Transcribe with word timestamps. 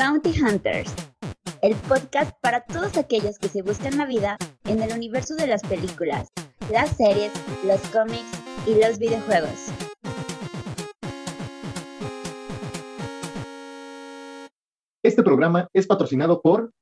Bounty 0.00 0.32
Hunters, 0.40 0.94
el 1.60 1.76
podcast 1.76 2.32
para 2.40 2.64
todos 2.64 2.96
aquellos 2.96 3.38
que 3.38 3.48
se 3.48 3.60
buscan 3.60 3.98
la 3.98 4.06
vida 4.06 4.38
en 4.64 4.82
el 4.82 4.94
universo 4.94 5.34
de 5.36 5.46
las 5.46 5.60
películas, 5.60 6.28
las 6.72 6.96
series, 6.96 7.30
los 7.66 7.78
cómics 7.90 8.24
y 8.66 8.80
los 8.80 8.98
videojuegos. 8.98 9.66
Este 15.02 15.22
programa 15.22 15.68
es 15.74 15.86
patrocinado 15.86 16.40
por... 16.40 16.72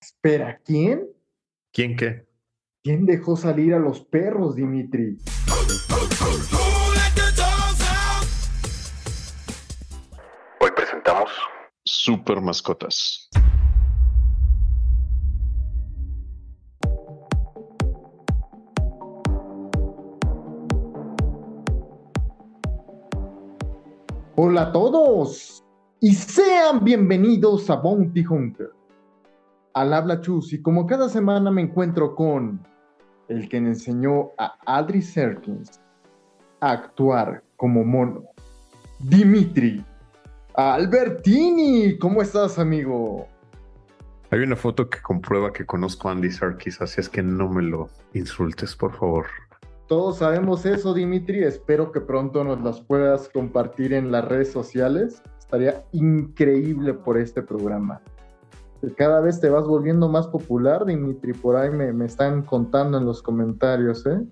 Espera, 0.00 0.60
¿quién? 0.64 1.08
¿Quién 1.72 1.96
qué? 1.96 2.28
¿Quién 2.84 3.06
dejó 3.06 3.34
salir 3.34 3.74
a 3.74 3.80
los 3.80 4.04
perros, 4.04 4.54
Dimitri? 4.54 5.18
Super 12.04 12.40
Mascotas. 12.40 13.30
Hola 24.34 24.62
a 24.62 24.72
todos 24.72 25.62
y 26.00 26.12
sean 26.14 26.82
bienvenidos 26.82 27.70
a 27.70 27.76
Bounty 27.76 28.26
Hunter. 28.26 28.70
Al 29.74 29.94
habla 29.94 30.20
Chus 30.20 30.52
y 30.54 30.60
como 30.60 30.84
cada 30.88 31.08
semana 31.08 31.52
me 31.52 31.62
encuentro 31.62 32.16
con 32.16 32.66
el 33.28 33.48
que 33.48 33.60
me 33.60 33.68
enseñó 33.68 34.32
a 34.38 34.56
Adri 34.66 35.02
Serkins 35.02 35.80
a 36.58 36.72
actuar 36.72 37.44
como 37.56 37.84
mono, 37.84 38.24
Dimitri 38.98 39.84
Albertini. 40.54 41.98
¿Cómo 41.98 42.22
estás, 42.22 42.58
amigo? 42.58 43.26
Hay 44.30 44.40
una 44.40 44.56
foto 44.56 44.88
que 44.88 45.00
comprueba 45.00 45.52
que 45.52 45.66
conozco 45.66 46.08
a 46.08 46.12
Andy 46.12 46.30
Serkis, 46.30 46.80
así 46.80 47.00
es 47.00 47.08
que 47.08 47.22
no 47.22 47.48
me 47.48 47.62
lo 47.62 47.88
insultes, 48.14 48.74
por 48.74 48.92
favor. 48.92 49.26
Todos 49.88 50.18
sabemos 50.18 50.64
eso, 50.64 50.94
Dimitri. 50.94 51.44
Espero 51.44 51.92
que 51.92 52.00
pronto 52.00 52.42
nos 52.42 52.62
las 52.62 52.80
puedas 52.80 53.28
compartir 53.28 53.92
en 53.92 54.10
las 54.10 54.26
redes 54.26 54.50
sociales. 54.50 55.22
Estaría 55.38 55.84
increíble 55.92 56.94
por 56.94 57.18
este 57.18 57.42
programa. 57.42 58.00
Cada 58.96 59.20
vez 59.20 59.38
te 59.38 59.50
vas 59.50 59.64
volviendo 59.66 60.08
más 60.08 60.26
popular, 60.28 60.86
Dimitri. 60.86 61.34
Por 61.34 61.56
ahí 61.56 61.70
me, 61.70 62.04
están 62.06 62.42
contando 62.42 62.96
en 62.96 63.04
los 63.04 63.22
comentarios, 63.22 64.06
¿eh? 64.06 64.22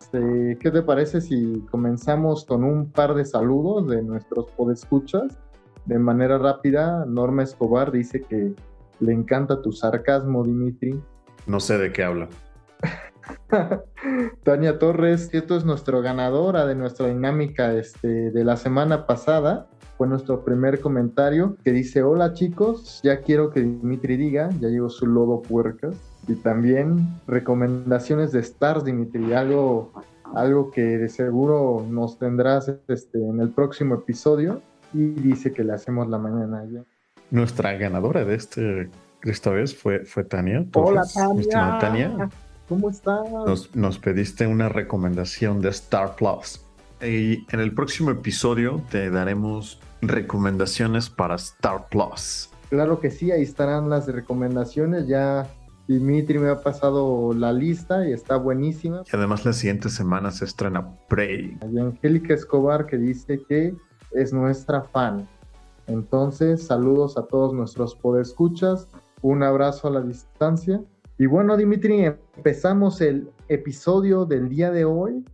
Este, 0.00 0.58
¿Qué 0.60 0.70
te 0.70 0.82
parece 0.82 1.20
si 1.20 1.64
comenzamos 1.70 2.44
con 2.44 2.62
un 2.62 2.92
par 2.92 3.14
de 3.14 3.24
saludos 3.24 3.88
de 3.88 4.02
nuestros 4.02 4.50
podescuchas? 4.52 5.38
De 5.86 5.98
manera 5.98 6.36
rápida, 6.38 7.04
Norma 7.06 7.44
Escobar 7.44 7.92
dice 7.92 8.22
que 8.22 8.52
le 9.00 9.12
encanta 9.12 9.62
tu 9.62 9.72
sarcasmo, 9.72 10.44
Dimitri. 10.44 11.00
No 11.46 11.60
sé 11.60 11.78
de 11.78 11.92
qué 11.92 12.02
habla. 12.02 12.28
Tania 14.44 14.78
Torres, 14.78 15.30
esto 15.32 15.56
es 15.56 15.64
nuestra 15.64 16.00
ganadora 16.00 16.66
de 16.66 16.74
nuestra 16.74 17.06
dinámica 17.08 17.72
este, 17.74 18.30
de 18.30 18.44
la 18.44 18.56
semana 18.56 19.06
pasada. 19.06 19.68
Fue 19.96 20.06
nuestro 20.06 20.44
primer 20.44 20.80
comentario 20.80 21.56
que 21.64 21.72
dice, 21.72 22.02
hola 22.02 22.34
chicos, 22.34 23.00
ya 23.02 23.22
quiero 23.22 23.50
que 23.50 23.60
Dimitri 23.60 24.16
diga, 24.16 24.50
ya 24.60 24.68
llegó 24.68 24.90
su 24.90 25.06
lodo 25.06 25.40
puercas. 25.40 25.96
Y 26.28 26.34
también 26.34 27.06
recomendaciones 27.28 28.32
de 28.32 28.40
Stars, 28.40 28.84
Dimitri, 28.84 29.32
algo, 29.32 29.92
algo 30.34 30.70
que 30.72 30.82
de 30.82 31.08
seguro 31.08 31.86
nos 31.88 32.18
tendrás 32.18 32.70
este, 32.88 33.18
en 33.18 33.40
el 33.40 33.50
próximo 33.50 33.94
episodio. 33.94 34.60
Y 34.92 35.08
dice 35.08 35.52
que 35.52 35.64
le 35.64 35.72
hacemos 35.72 36.08
la 36.08 36.18
mañana 36.18 36.64
ya. 36.70 36.82
Nuestra 37.30 37.72
ganadora 37.74 38.24
de 38.24 38.34
este 38.34 38.90
esta 39.22 39.50
vez 39.50 39.74
fue, 39.74 40.04
fue 40.04 40.24
Tania. 40.24 40.64
Hola 40.74 41.04
Tania. 41.12 41.78
Tania. 41.80 42.30
¿Cómo 42.68 42.90
estás? 42.90 43.30
Nos, 43.30 43.74
nos, 43.74 43.98
pediste 43.98 44.46
una 44.46 44.68
recomendación 44.68 45.60
de 45.60 45.70
Star 45.70 46.16
Plus. 46.16 46.64
Y 47.00 47.44
en 47.52 47.60
el 47.60 47.74
próximo 47.74 48.10
episodio 48.10 48.82
te 48.90 49.10
daremos 49.10 49.80
recomendaciones 50.00 51.10
para 51.10 51.36
Star 51.36 51.86
Plus. 51.90 52.50
Claro 52.70 53.00
que 53.00 53.10
sí, 53.10 53.30
ahí 53.30 53.42
estarán 53.42 53.88
las 53.88 54.06
recomendaciones. 54.08 55.06
Ya 55.06 55.46
Dimitri 55.86 56.38
me 56.38 56.48
ha 56.48 56.60
pasado 56.62 57.32
la 57.32 57.52
lista 57.52 58.08
y 58.08 58.12
está 58.12 58.36
buenísima. 58.36 59.02
Y 59.10 59.16
además 59.16 59.44
la 59.44 59.52
siguiente 59.52 59.88
semana 59.88 60.32
se 60.32 60.44
estrena 60.44 60.96
Prey. 61.08 61.56
Hay 61.60 61.78
Angélica 61.78 62.34
Escobar 62.34 62.86
que 62.86 62.98
dice 62.98 63.40
que 63.48 63.74
es 64.16 64.32
nuestra 64.32 64.82
fan. 64.82 65.28
Entonces, 65.86 66.66
saludos 66.66 67.16
a 67.16 67.26
todos 67.26 67.52
nuestros 67.52 67.94
podescuchas, 67.94 68.88
un 69.22 69.42
abrazo 69.42 69.88
a 69.88 69.92
la 69.92 70.00
distancia. 70.00 70.82
Y 71.18 71.26
bueno, 71.26 71.56
Dimitri, 71.56 72.04
empezamos 72.36 73.00
el 73.00 73.30
episodio 73.48 74.24
del 74.24 74.48
día 74.48 74.70
de 74.70 74.84
hoy 74.84 75.24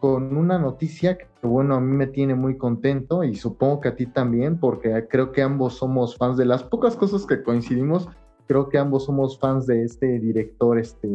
con 0.00 0.36
una 0.36 0.58
noticia 0.58 1.16
que, 1.16 1.26
bueno, 1.42 1.76
a 1.76 1.80
mí 1.80 1.96
me 1.96 2.08
tiene 2.08 2.34
muy 2.34 2.58
contento 2.58 3.22
y 3.24 3.36
supongo 3.36 3.80
que 3.80 3.88
a 3.88 3.96
ti 3.96 4.06
también, 4.06 4.58
porque 4.58 5.06
creo 5.08 5.32
que 5.32 5.42
ambos 5.42 5.74
somos 5.74 6.16
fans 6.16 6.36
de 6.36 6.44
las 6.44 6.64
pocas 6.64 6.96
cosas 6.96 7.24
que 7.24 7.42
coincidimos, 7.42 8.08
creo 8.46 8.68
que 8.68 8.78
ambos 8.78 9.04
somos 9.04 9.38
fans 9.38 9.66
de 9.66 9.84
este 9.84 10.18
director, 10.18 10.78
este 10.78 11.08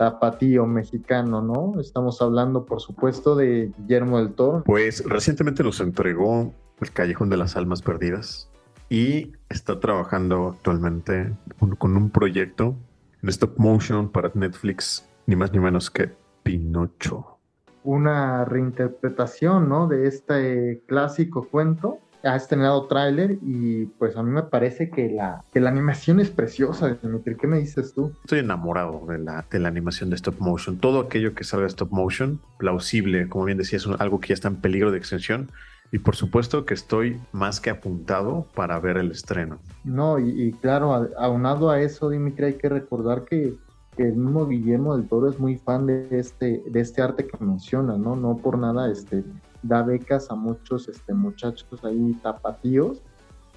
tapatío 0.00 0.66
mexicano, 0.66 1.42
¿no? 1.42 1.78
Estamos 1.78 2.22
hablando, 2.22 2.64
por 2.64 2.80
supuesto, 2.80 3.36
de 3.36 3.70
Guillermo 3.76 4.16
del 4.16 4.32
Toro. 4.32 4.62
Pues 4.64 5.04
recientemente 5.04 5.62
nos 5.62 5.78
entregó 5.80 6.54
El 6.80 6.90
Callejón 6.90 7.28
de 7.28 7.36
las 7.36 7.54
Almas 7.54 7.82
Perdidas 7.82 8.50
y 8.88 9.32
está 9.50 9.78
trabajando 9.78 10.54
actualmente 10.56 11.36
con 11.76 11.98
un 11.98 12.08
proyecto 12.08 12.74
en 13.22 13.28
stop 13.28 13.58
motion 13.58 14.08
para 14.08 14.30
Netflix, 14.32 15.06
ni 15.26 15.36
más 15.36 15.52
ni 15.52 15.58
menos 15.58 15.90
que 15.90 16.10
Pinocho. 16.44 17.36
Una 17.84 18.46
reinterpretación, 18.46 19.68
¿no? 19.68 19.86
De 19.86 20.06
este 20.06 20.82
clásico 20.86 21.46
cuento 21.46 21.98
ha 22.22 22.36
estrenado 22.36 22.86
tráiler 22.86 23.38
y 23.42 23.86
pues 23.86 24.16
a 24.16 24.22
mí 24.22 24.30
me 24.30 24.42
parece 24.42 24.90
que 24.90 25.10
la, 25.10 25.44
que 25.52 25.60
la 25.60 25.70
animación 25.70 26.20
es 26.20 26.30
preciosa, 26.30 26.98
Dimitri. 27.02 27.36
¿Qué 27.36 27.46
me 27.46 27.58
dices 27.58 27.94
tú? 27.94 28.12
Estoy 28.22 28.40
enamorado 28.40 29.06
de 29.06 29.18
la, 29.18 29.44
de 29.50 29.58
la 29.58 29.68
animación 29.68 30.10
de 30.10 30.16
stop 30.16 30.38
motion. 30.38 30.78
Todo 30.78 31.00
aquello 31.00 31.34
que 31.34 31.44
salga 31.44 31.64
de 31.64 31.70
stop 31.70 31.90
motion, 31.90 32.40
plausible, 32.58 33.28
como 33.28 33.44
bien 33.44 33.58
decía, 33.58 33.78
es 33.78 33.86
algo 33.98 34.20
que 34.20 34.28
ya 34.28 34.34
está 34.34 34.48
en 34.48 34.56
peligro 34.56 34.90
de 34.90 34.98
extensión. 34.98 35.50
Y 35.92 35.98
por 35.98 36.14
supuesto 36.14 36.64
que 36.64 36.74
estoy 36.74 37.20
más 37.32 37.60
que 37.60 37.70
apuntado 37.70 38.46
para 38.54 38.78
ver 38.78 38.96
el 38.96 39.10
estreno. 39.10 39.58
No, 39.82 40.20
y, 40.20 40.52
claro, 40.60 41.08
aunado 41.18 41.70
a 41.70 41.80
eso, 41.80 42.10
Dimitri, 42.10 42.44
hay 42.44 42.54
que 42.54 42.68
recordar 42.68 43.24
que, 43.24 43.54
que, 43.96 44.04
el 44.04 44.14
mismo 44.14 44.46
Guillermo 44.46 44.96
del 44.96 45.08
Toro 45.08 45.28
es 45.28 45.40
muy 45.40 45.56
fan 45.56 45.86
de 45.86 46.06
este, 46.12 46.62
de 46.64 46.80
este 46.80 47.02
arte 47.02 47.26
que 47.26 47.44
menciona, 47.44 47.98
¿no? 47.98 48.14
No 48.14 48.36
por 48.36 48.56
nada 48.56 48.90
este, 48.90 49.24
da 49.62 49.82
becas 49.82 50.30
a 50.30 50.34
muchos 50.34 50.88
este, 50.88 51.12
muchachos 51.12 51.84
ahí 51.84 52.14
tapatíos 52.22 53.02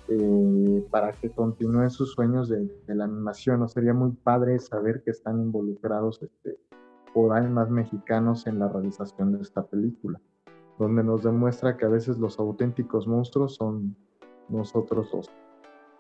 eh, 0.10 0.86
para 0.92 1.14
que 1.14 1.30
continúen 1.30 1.90
sus 1.90 2.12
sueños 2.14 2.50
de, 2.50 2.70
la 2.88 3.06
animación. 3.06 3.62
¿no? 3.62 3.68
Sería 3.68 3.94
muy 3.94 4.12
padre 4.12 4.60
saber 4.60 5.02
que 5.04 5.12
están 5.12 5.40
involucrados 5.40 6.22
este, 6.22 6.60
por 7.14 7.34
ahí 7.34 7.48
más 7.48 7.70
mexicanos 7.70 8.48
en 8.48 8.60
la 8.60 8.68
realización 8.68 9.34
de 9.34 9.42
esta 9.42 9.64
película, 9.64 10.20
donde 10.78 11.04
nos 11.04 11.24
demuestra 11.24 11.78
que 11.78 11.86
a 11.86 11.90
veces 11.90 12.18
los 12.18 12.38
auténticos 12.40 13.08
monstruos 13.08 13.56
son 13.56 13.96
nosotros 14.50 15.10
los, 15.14 15.30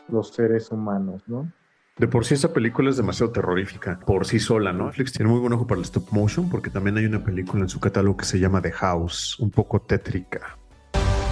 los 0.09 0.30
seres 0.30 0.72
humanos, 0.72 1.24
¿no? 1.28 1.52
De 1.95 2.07
por 2.07 2.25
sí 2.25 2.33
esa 2.33 2.51
película 2.51 2.89
es 2.89 2.97
demasiado 2.97 3.31
terrorífica 3.31 3.99
por 3.99 4.25
sí 4.25 4.39
sola, 4.39 4.73
¿no? 4.73 4.85
Netflix 4.85 5.13
tiene 5.13 5.31
muy 5.31 5.39
buen 5.39 5.53
ojo 5.53 5.67
para 5.67 5.77
el 5.77 5.85
stop 5.85 6.09
motion 6.09 6.49
porque 6.49 6.71
también 6.71 6.97
hay 6.97 7.05
una 7.05 7.23
película 7.23 7.61
en 7.61 7.69
su 7.69 7.79
catálogo 7.79 8.17
que 8.17 8.25
se 8.25 8.39
llama 8.39 8.63
The 8.63 8.71
House, 8.71 9.39
un 9.39 9.51
poco 9.51 9.79
tétrica. 9.79 10.57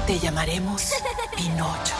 Te 0.06 0.20
llamaremos 0.20 0.94
Pinocho. 1.36 1.96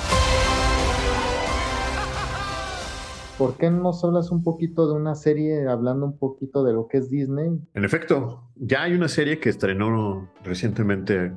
¿Por 3.40 3.58
qué 3.58 3.72
no 3.72 3.82
nos 3.82 4.04
hablas 4.04 4.30
un 4.30 4.44
poquito 4.44 4.88
de 4.88 4.94
una 4.94 5.16
serie 5.16 5.68
hablando 5.68 6.06
un 6.06 6.20
poquito 6.20 6.64
de 6.64 6.74
lo 6.74 6.88
que 6.88 7.00
es 7.00 7.10
Disney? 7.10 7.60
En 7.74 7.84
efecto, 7.84 8.44
ya 8.58 8.84
hay 8.84 8.94
una 8.94 9.08
serie 9.08 9.40
que 9.40 9.50
estrenó 9.50 10.30
recientemente 10.44 11.32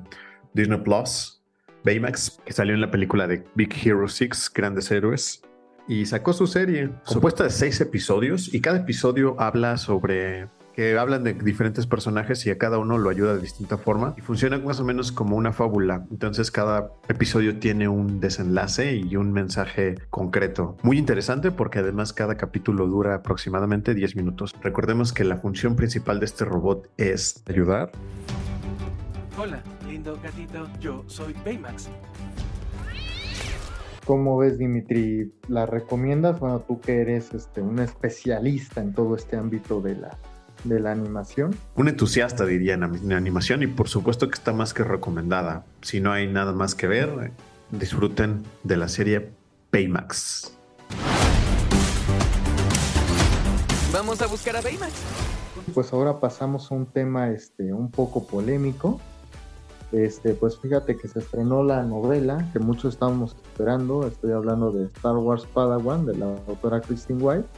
Disney 0.52 0.78
Plus, 0.80 1.42
Baymax, 1.84 2.42
que 2.44 2.52
salió 2.52 2.74
en 2.74 2.82
la 2.82 2.90
película 2.90 3.26
de 3.26 3.46
Big 3.54 3.72
Hero 3.82 4.08
6, 4.08 4.52
Grandes 4.54 4.90
Héroes 4.90 5.40
y 5.86 6.06
sacó 6.06 6.32
su 6.32 6.46
serie 6.46 6.90
compuesta 7.04 7.44
de 7.44 7.50
seis 7.50 7.80
episodios 7.80 8.52
y 8.52 8.60
cada 8.60 8.78
episodio 8.78 9.36
habla 9.38 9.76
sobre 9.76 10.48
que 10.74 10.98
hablan 10.98 11.22
de 11.22 11.34
diferentes 11.34 11.86
personajes 11.86 12.44
y 12.46 12.50
a 12.50 12.58
cada 12.58 12.78
uno 12.78 12.98
lo 12.98 13.08
ayuda 13.08 13.34
de 13.34 13.40
distinta 13.40 13.78
forma 13.78 14.14
y 14.16 14.22
funciona 14.22 14.58
más 14.58 14.80
o 14.80 14.84
menos 14.84 15.12
como 15.12 15.36
una 15.36 15.52
fábula. 15.52 16.04
Entonces 16.10 16.50
cada 16.50 16.90
episodio 17.08 17.58
tiene 17.58 17.86
un 17.86 18.18
desenlace 18.18 18.96
y 18.96 19.14
un 19.16 19.32
mensaje 19.32 19.94
concreto. 20.10 20.76
Muy 20.82 20.98
interesante 20.98 21.52
porque 21.52 21.78
además 21.78 22.12
cada 22.12 22.36
capítulo 22.36 22.86
dura 22.86 23.14
aproximadamente 23.14 23.94
10 23.94 24.16
minutos. 24.16 24.52
Recordemos 24.62 25.12
que 25.12 25.22
la 25.22 25.36
función 25.36 25.76
principal 25.76 26.18
de 26.18 26.26
este 26.26 26.44
robot 26.44 26.90
es 26.96 27.44
ayudar. 27.46 27.92
Hola, 29.38 29.62
lindo 29.86 30.18
gatito, 30.22 30.66
yo 30.80 31.04
soy 31.06 31.34
Baymax. 31.44 31.88
¿Cómo 34.04 34.36
ves, 34.36 34.58
Dimitri? 34.58 35.32
¿La 35.48 35.64
recomiendas? 35.64 36.38
Bueno, 36.38 36.60
tú 36.60 36.78
que 36.78 37.00
eres 37.00 37.32
este, 37.32 37.62
un 37.62 37.78
especialista 37.78 38.82
en 38.82 38.92
todo 38.92 39.16
este 39.16 39.36
ámbito 39.36 39.80
de 39.80 39.96
la, 39.96 40.18
de 40.64 40.78
la 40.78 40.92
animación. 40.92 41.56
Un 41.74 41.88
entusiasta, 41.88 42.44
diría, 42.44 42.74
en 42.74 43.12
animación 43.12 43.62
y 43.62 43.66
por 43.66 43.88
supuesto 43.88 44.28
que 44.28 44.34
está 44.34 44.52
más 44.52 44.74
que 44.74 44.84
recomendada. 44.84 45.64
Si 45.80 46.00
no 46.00 46.12
hay 46.12 46.26
nada 46.26 46.52
más 46.52 46.74
que 46.74 46.86
ver, 46.86 47.32
disfruten 47.70 48.42
de 48.62 48.76
la 48.76 48.88
serie 48.88 49.30
Baymax. 49.72 50.54
Vamos 53.90 54.20
a 54.20 54.26
buscar 54.26 54.56
a 54.56 54.60
Baymax. 54.60 54.92
Pues 55.72 55.92
ahora 55.94 56.20
pasamos 56.20 56.70
a 56.70 56.74
un 56.74 56.84
tema 56.84 57.30
este, 57.30 57.72
un 57.72 57.90
poco 57.90 58.26
polémico. 58.26 59.00
Este, 59.92 60.34
pues 60.34 60.58
fíjate 60.58 60.96
que 60.96 61.08
se 61.08 61.20
estrenó 61.20 61.62
la 61.62 61.82
novela 61.84 62.48
que 62.52 62.58
muchos 62.58 62.94
estábamos 62.94 63.36
esperando. 63.44 64.06
Estoy 64.06 64.32
hablando 64.32 64.72
de 64.72 64.86
Star 64.86 65.16
Wars 65.16 65.46
Padawan 65.52 66.06
de 66.06 66.16
la 66.16 66.26
autora 66.48 66.80
Christine 66.80 67.22
White. 67.22 67.48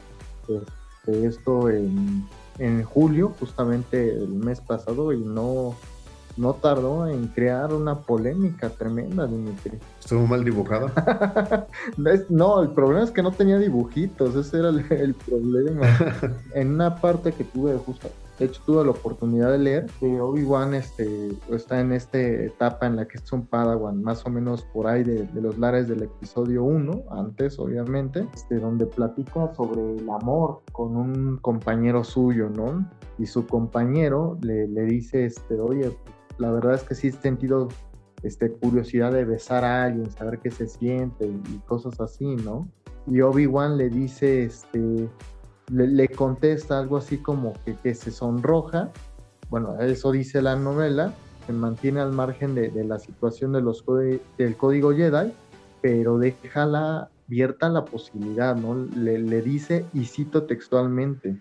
Este, 0.47 1.25
esto 1.25 1.69
en, 1.69 2.27
en, 2.59 2.83
julio, 2.83 3.33
justamente 3.39 4.13
el 4.13 4.29
mes 4.29 4.61
pasado, 4.61 5.13
y 5.13 5.19
no, 5.19 5.75
no 6.37 6.53
tardó 6.53 7.07
en 7.07 7.27
crear 7.27 7.73
una 7.73 7.99
polémica 7.99 8.69
tremenda, 8.69 9.25
Dimitri. 9.25 9.79
¿Estuvo 9.99 10.27
mal 10.27 10.43
dibujada? 10.43 11.67
no, 12.29 12.61
el 12.61 12.69
problema 12.69 13.03
es 13.03 13.11
que 13.11 13.23
no 13.23 13.31
tenía 13.31 13.57
dibujitos, 13.57 14.35
ese 14.35 14.59
era 14.59 14.69
el, 14.69 14.85
el 14.91 15.13
problema. 15.15 15.87
en 16.53 16.75
una 16.75 16.95
parte 16.97 17.31
que 17.31 17.43
tuve 17.43 17.75
justo 17.77 18.09
de 18.37 18.45
hecho, 18.45 18.61
tuve 18.65 18.83
la 18.83 18.91
oportunidad 18.91 19.51
de 19.51 19.57
leer 19.57 19.85
que 19.99 20.21
Obi-Wan 20.21 20.75
este, 20.75 21.29
está 21.49 21.79
en 21.79 21.91
esta 21.91 22.19
etapa 22.19 22.85
en 22.85 22.97
la 22.97 23.07
que 23.07 23.17
es 23.17 23.31
un 23.31 23.47
Padawan, 23.47 24.03
más 24.03 24.25
o 24.25 24.29
menos 24.29 24.63
por 24.73 24.85
ahí 24.85 25.03
de, 25.03 25.27
los 25.41 25.57
lares 25.57 25.87
del 25.87 26.03
episodio 26.03 26.63
1, 26.63 27.05
antes 27.09 27.57
obviamente, 27.57 28.27
este, 28.35 28.59
donde 28.59 28.85
platica 28.85 29.53
sobre 29.55 29.95
el 29.95 30.07
amor 30.09 30.61
con 30.71 30.95
un 30.95 31.37
compañero 31.37 32.03
suyo, 32.03 32.49
¿no? 32.49 32.87
Y 33.17 33.25
su 33.25 33.47
compañero 33.47 34.37
le, 34.41 34.67
le 34.67 34.83
dice, 34.83 35.25
este, 35.25 35.59
oye, 35.59 35.97
la 36.37 36.51
verdad 36.51 36.75
es 36.75 36.83
que 36.83 36.93
sí 36.93 37.07
he 37.07 37.11
sentido 37.11 37.69
este, 38.23 38.51
curiosidad 38.51 39.11
de 39.11 39.25
besar 39.25 39.63
a 39.63 39.85
alguien, 39.85 40.11
saber 40.11 40.39
qué 40.39 40.51
se 40.51 40.67
siente 40.67 41.25
y 41.25 41.57
cosas 41.65 41.99
así, 41.99 42.35
¿no? 42.35 42.67
Y 43.07 43.21
Obi-Wan 43.21 43.77
le 43.77 43.89
dice, 43.89 44.43
este, 44.43 45.09
le, 45.71 46.07
contesta 46.09 46.79
algo 46.79 46.97
así 46.97 47.17
como 47.17 47.53
que, 47.83 47.93
se 47.93 48.11
sonroja, 48.11 48.91
bueno, 49.49 49.79
eso 49.79 50.11
dice 50.11 50.41
la 50.41 50.55
novela, 50.55 51.13
se 51.45 51.53
mantiene 51.53 52.01
al 52.01 52.11
margen 52.11 52.55
de, 52.55 52.71
la 52.83 52.99
situación 52.99 53.53
de 53.53 53.61
los 53.61 53.83
del 54.37 54.57
código 54.57 54.93
Jedi, 54.93 55.31
pero 55.81 56.17
déjala 56.17 57.09
abierta 57.27 57.69
la 57.69 57.85
posibilidad, 57.85 58.55
¿no? 58.55 58.75
Le, 58.95 59.41
dice, 59.41 59.85
y 59.93 60.05
cito 60.05 60.43
textualmente, 60.43 61.39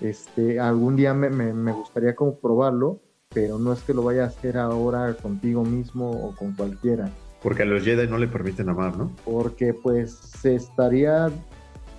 este, 0.00 0.58
algún 0.58 0.96
día 0.96 1.14
me, 1.14 1.30
me, 1.30 1.72
gustaría 1.72 2.14
como 2.14 2.38
probarlo, 2.38 3.00
pero 3.32 3.58
no 3.58 3.72
es 3.72 3.80
que 3.82 3.94
lo 3.94 4.02
vaya 4.02 4.24
a 4.24 4.26
hacer 4.26 4.58
ahora 4.58 5.14
contigo 5.14 5.64
mismo 5.64 6.10
o 6.10 6.34
con 6.36 6.52
cualquiera. 6.52 7.10
Porque 7.42 7.62
a 7.62 7.66
los 7.66 7.82
Jedi 7.82 8.06
no 8.08 8.18
le 8.18 8.28
permiten 8.28 8.68
amar, 8.68 8.96
¿no? 8.96 9.10
Porque 9.24 9.74
pues 9.74 10.12
se 10.12 10.54
estaría 10.54 11.28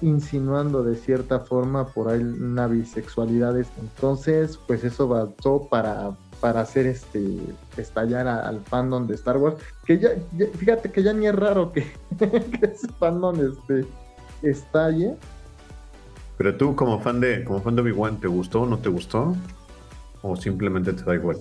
insinuando 0.04 0.84
de 0.84 0.96
cierta 0.96 1.40
forma 1.40 1.88
por 1.88 2.10
ahí 2.10 2.22
una 2.22 2.68
bisexualidad. 2.68 3.58
Entonces, 3.58 4.60
pues 4.68 4.84
eso 4.84 5.08
bastó 5.08 5.68
para, 5.70 6.12
para 6.40 6.62
hacer 6.62 6.86
este 6.86 7.40
estallar 7.78 8.28
al 8.28 8.62
fandom 8.62 9.08
de 9.08 9.16
Star 9.16 9.38
Wars. 9.38 9.56
Que 9.86 10.00
ya, 10.00 10.10
fíjate 10.58 10.92
que 10.92 11.04
ya 11.04 11.14
ni 11.14 11.28
es 11.28 11.36
raro 11.36 11.72
que, 11.74 11.86
ese 12.62 12.88
fandom 13.00 13.36
este, 13.40 13.86
estalle. 14.42 15.16
Pero 16.38 16.58
tú 16.58 16.76
como 16.76 17.00
fan 17.00 17.20
de 17.20 17.44
como 17.44 17.62
fan 17.62 17.76
de 17.76 17.84
Obi-Wan, 17.84 18.20
¿te 18.20 18.28
gustó 18.28 18.64
o 18.64 18.66
no 18.66 18.80
te 18.80 18.90
gustó? 18.90 19.36
¿O 20.22 20.36
simplemente 20.36 20.94
te 20.94 21.04
da 21.04 21.16
igual? 21.16 21.38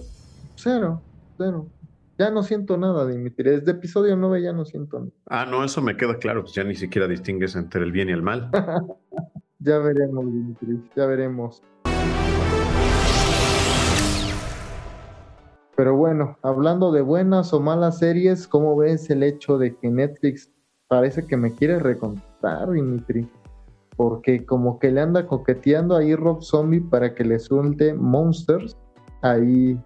Cero, 0.57 1.01
cero. 1.37 1.67
Ya 2.23 2.31
no 2.31 2.45
siento 2.45 2.77
nada, 2.77 3.05
Dimitri. 3.05 3.51
Desde 3.51 3.73
episodio 3.73 4.15
9 4.15 4.43
ya 4.43 4.53
no 4.53 4.65
siento 4.65 5.01
nada. 5.01 5.11
Ah, 5.27 5.45
no, 5.45 5.65
eso 5.65 5.83
me 5.83 5.97
queda 5.97 6.17
claro. 6.19 6.43
Pues 6.43 6.55
ya 6.55 6.63
ni 6.63 6.77
siquiera 6.77 7.09
distingues 7.09 7.57
entre 7.57 7.83
el 7.83 7.91
bien 7.91 8.11
y 8.11 8.13
el 8.13 8.23
mal. 8.23 8.49
ya 9.59 9.79
veremos, 9.79 10.27
Dimitri. 10.27 10.81
Ya 10.95 11.07
veremos. 11.07 11.61
Pero 15.75 15.97
bueno, 15.97 16.39
hablando 16.43 16.93
de 16.93 17.01
buenas 17.01 17.53
o 17.53 17.59
malas 17.59 17.99
series, 17.99 18.47
¿cómo 18.47 18.77
ves 18.77 19.11
el 19.11 19.25
hecho 19.25 19.59
de 19.59 19.75
que 19.75 19.91
Netflix 19.91 20.49
parece 20.87 21.27
que 21.27 21.37
me 21.37 21.53
quiere 21.53 21.81
recontar, 21.81 22.71
Dimitri? 22.71 23.29
Porque 23.97 24.47
como 24.47 24.79
que 24.79 24.93
le 24.93 25.01
anda 25.01 25.27
coqueteando 25.27 25.97
ahí 25.97 26.15
Rob 26.15 26.41
Zombie 26.41 26.83
para 26.83 27.17
que 27.17 27.25
le 27.25 27.41
suelte 27.41 27.95
Monsters 27.95 28.77
ahí 29.23 29.77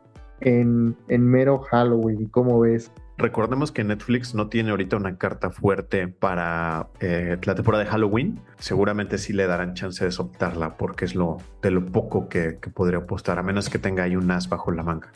en, 0.41 0.97
mero 1.09 1.59
Halloween. 1.59 2.27
¿Cómo 2.27 2.61
ves? 2.61 2.91
Recordemos 3.19 3.73
que 3.73 3.83
Netflix 3.83 4.35
no 4.35 4.49
tiene 4.49 4.71
ahorita 4.71 4.97
una 4.97 5.17
carta 5.17 5.51
fuerte 5.51 6.07
para 6.07 6.89
eh, 7.01 7.39
la 7.43 7.55
temporada 7.55 7.85
de 7.85 7.91
Halloween. 7.91 8.41
Seguramente 8.59 9.17
sí 9.17 9.33
le 9.33 9.47
darán 9.47 9.73
chance 9.75 10.05
de 10.05 10.11
soltarla 10.11 10.77
porque 10.77 11.07
es 11.07 11.15
lo 11.15 11.39
de 11.63 11.71
lo 11.71 11.85
poco 11.87 12.29
que, 12.29 12.59
podría 12.75 12.99
apostar, 12.99 13.39
a 13.39 13.43
menos 13.43 13.71
que 13.71 13.79
tenga 13.79 14.03
ahí 14.03 14.17
un 14.17 14.31
as 14.31 14.49
bajo 14.49 14.71
la 14.71 14.83
manga. 14.83 15.11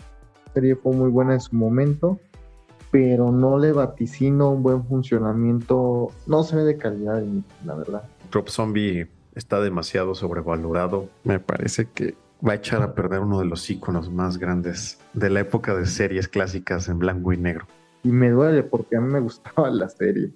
La 0.47 0.53
serie 0.55 0.77
fue 0.77 0.95
muy 0.95 1.11
buena 1.11 1.35
en 1.35 1.41
su 1.41 1.55
momento, 1.55 2.19
pero 2.91 3.31
no 3.31 3.59
le 3.59 3.73
vaticino 3.73 4.51
un 4.51 4.63
buen 4.63 4.83
funcionamiento. 4.85 6.09
No 6.27 6.43
se 6.43 6.57
ve 6.57 6.65
de 6.65 6.79
calidad, 6.79 7.23
la 7.67 7.75
verdad. 7.75 8.05
Drop 8.31 8.49
Zombie 8.49 9.09
está 9.35 9.61
demasiado 9.61 10.15
sobrevalorado. 10.15 11.11
Me 11.25 11.39
parece 11.39 11.87
que 11.87 12.15
va 12.47 12.53
a 12.53 12.57
echar 12.57 12.83
a 12.83 12.95
perder 12.95 13.21
uno 13.21 13.39
de 13.39 13.45
los 13.45 13.69
iconos 13.71 14.11
más 14.11 14.39
grandes 14.39 14.99
de 15.13 15.31
la 15.31 15.41
época 15.41 15.75
de 15.75 15.87
series 15.87 16.29
clásicas 16.29 16.89
en 16.89 16.99
blanco 16.99 17.33
y 17.33 17.37
negro. 17.37 17.67
Y 18.03 18.09
me 18.09 18.31
duele 18.31 18.63
porque 18.63 18.97
a 18.97 19.01
mí 19.01 19.13
me 19.13 19.21
gustaba 19.21 19.71
la 19.71 19.89
serie. 19.89 20.33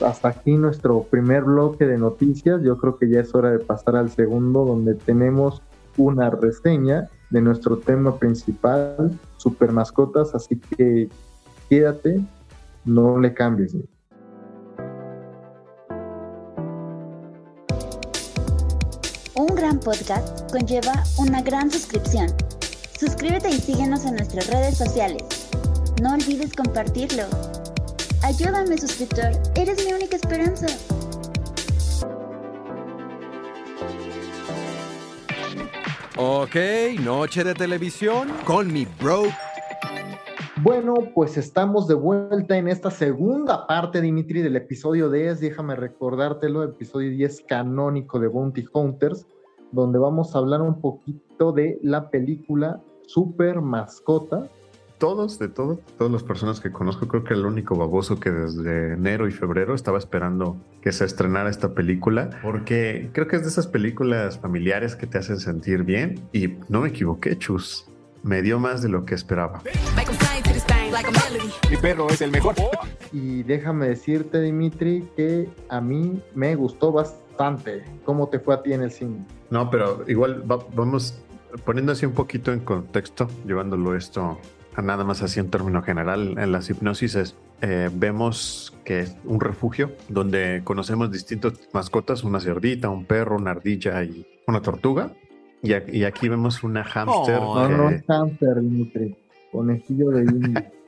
Hasta 0.00 0.28
aquí 0.28 0.56
nuestro 0.56 1.04
primer 1.04 1.44
bloque 1.44 1.86
de 1.86 1.98
noticias. 1.98 2.60
Yo 2.62 2.76
creo 2.78 2.98
que 2.98 3.08
ya 3.08 3.20
es 3.20 3.34
hora 3.34 3.50
de 3.50 3.60
pasar 3.60 3.96
al 3.96 4.10
segundo, 4.10 4.64
donde 4.64 4.94
tenemos 4.94 5.62
una 5.96 6.30
reseña 6.30 7.08
de 7.30 7.40
nuestro 7.40 7.78
tema 7.78 8.16
principal, 8.18 9.18
super 9.36 9.70
mascotas. 9.72 10.34
Así 10.34 10.56
que 10.56 11.08
quédate, 11.68 12.20
no 12.84 13.18
le 13.18 13.32
cambies. 13.32 13.76
Podcast 19.80 20.50
conlleva 20.50 20.92
una 21.18 21.42
gran 21.42 21.70
suscripción. 21.70 22.26
Suscríbete 22.98 23.48
y 23.50 23.60
síguenos 23.60 24.04
en 24.04 24.16
nuestras 24.16 24.46
redes 24.48 24.76
sociales. 24.76 25.22
No 26.00 26.14
olvides 26.14 26.52
compartirlo. 26.52 27.24
Ayúdame 28.22 28.78
suscriptor, 28.78 29.32
eres 29.56 29.84
mi 29.84 29.92
única 29.92 30.16
esperanza. 30.16 30.66
Ok, 36.16 36.56
noche 37.00 37.42
de 37.42 37.54
televisión 37.54 38.30
con 38.44 38.72
mi 38.72 38.84
bro. 38.84 39.24
Bueno, 40.62 40.94
pues 41.14 41.36
estamos 41.36 41.88
de 41.88 41.94
vuelta 41.94 42.56
en 42.56 42.68
esta 42.68 42.90
segunda 42.90 43.66
parte, 43.66 44.00
Dimitri, 44.00 44.42
del 44.42 44.56
episodio 44.56 45.10
10. 45.10 45.40
Déjame 45.40 45.76
recordártelo, 45.76 46.62
episodio 46.62 47.10
10 47.10 47.44
canónico 47.48 48.18
de 48.18 48.28
Bounty 48.28 48.64
Hunters 48.72 49.26
donde 49.72 49.98
vamos 49.98 50.34
a 50.34 50.38
hablar 50.38 50.62
un 50.62 50.80
poquito 50.80 51.50
de 51.52 51.78
la 51.82 52.10
película 52.10 52.80
Super 53.06 53.60
Mascota. 53.60 54.48
Todos, 54.98 55.40
de 55.40 55.48
todos, 55.48 55.80
todas 55.98 56.12
las 56.12 56.22
personas 56.22 56.60
que 56.60 56.70
conozco, 56.70 57.08
creo 57.08 57.24
que 57.24 57.34
el 57.34 57.44
único 57.44 57.74
baboso 57.74 58.20
que 58.20 58.30
desde 58.30 58.92
enero 58.92 59.26
y 59.26 59.32
febrero 59.32 59.74
estaba 59.74 59.98
esperando 59.98 60.56
que 60.80 60.92
se 60.92 61.04
estrenara 61.04 61.50
esta 61.50 61.74
película, 61.74 62.30
porque 62.40 63.10
creo 63.12 63.26
que 63.26 63.36
es 63.36 63.42
de 63.42 63.48
esas 63.48 63.66
películas 63.66 64.38
familiares 64.38 64.94
que 64.94 65.08
te 65.08 65.18
hacen 65.18 65.40
sentir 65.40 65.82
bien 65.82 66.20
y 66.32 66.58
no 66.68 66.82
me 66.82 66.90
equivoqué, 66.90 67.36
chus. 67.36 67.88
Me 68.22 68.42
dio 68.42 68.60
más 68.60 68.82
de 68.82 68.90
lo 68.90 69.04
que 69.04 69.16
esperaba. 69.16 69.62
Mi 71.70 71.76
perro 71.76 72.08
es 72.08 72.20
el 72.20 72.30
mejor. 72.30 72.54
Y 73.12 73.42
déjame 73.42 73.88
decirte, 73.88 74.40
Dimitri, 74.40 75.08
que 75.16 75.48
a 75.68 75.80
mí 75.80 76.20
me 76.34 76.54
gustó 76.54 76.92
bastante. 76.92 77.84
¿Cómo 78.04 78.28
te 78.28 78.38
fue 78.38 78.54
a 78.54 78.62
ti 78.62 78.72
en 78.72 78.82
el 78.82 78.90
cine? 78.90 79.24
No, 79.50 79.70
pero 79.70 80.04
igual 80.06 80.42
vamos 80.46 81.18
poniendo 81.64 81.92
así 81.92 82.06
un 82.06 82.12
poquito 82.12 82.52
en 82.52 82.60
contexto, 82.60 83.28
llevándolo 83.46 83.96
esto 83.96 84.38
a 84.74 84.82
nada 84.82 85.04
más 85.04 85.22
así 85.22 85.40
en 85.40 85.50
término 85.50 85.82
general. 85.82 86.38
En 86.38 86.52
las 86.52 86.70
hipnosis 86.70 87.34
eh, 87.60 87.90
vemos 87.92 88.76
que 88.84 89.00
es 89.00 89.16
un 89.24 89.40
refugio 89.40 89.92
donde 90.08 90.62
conocemos 90.64 91.10
distintas 91.10 91.54
mascotas, 91.72 92.24
una 92.24 92.40
cerdita, 92.40 92.88
un 92.88 93.04
perro, 93.04 93.36
una 93.36 93.52
ardilla 93.52 94.02
y 94.04 94.26
una 94.46 94.60
tortuga. 94.60 95.12
Y, 95.62 96.02
aquí 96.02 96.28
vemos 96.28 96.64
una 96.64 96.82
hámster. 96.82 97.40
no, 97.40 97.68
no 97.68 97.90
es 97.90 98.04
hámster, 98.06 98.60
Dimitri. 98.60 99.16
Conejillo 99.52 100.10
de 100.10 100.22
India. 100.22 100.72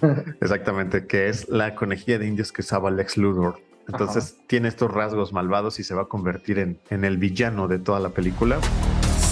Exactamente, 0.40 1.06
que 1.06 1.28
es 1.28 1.48
la 1.48 1.74
conejilla 1.74 2.18
de 2.18 2.26
indios 2.26 2.52
que 2.52 2.62
usaba 2.62 2.90
Lex 2.90 3.16
Luthor. 3.16 3.60
Entonces 3.86 4.38
tiene 4.46 4.68
estos 4.68 4.90
rasgos 4.90 5.32
malvados 5.32 5.78
y 5.78 5.84
se 5.84 5.94
va 5.94 6.02
a 6.02 6.06
convertir 6.06 6.58
en, 6.58 6.78
en 6.90 7.04
el 7.04 7.18
villano 7.18 7.68
de 7.68 7.78
toda 7.78 8.00
la 8.00 8.10
película. 8.10 8.58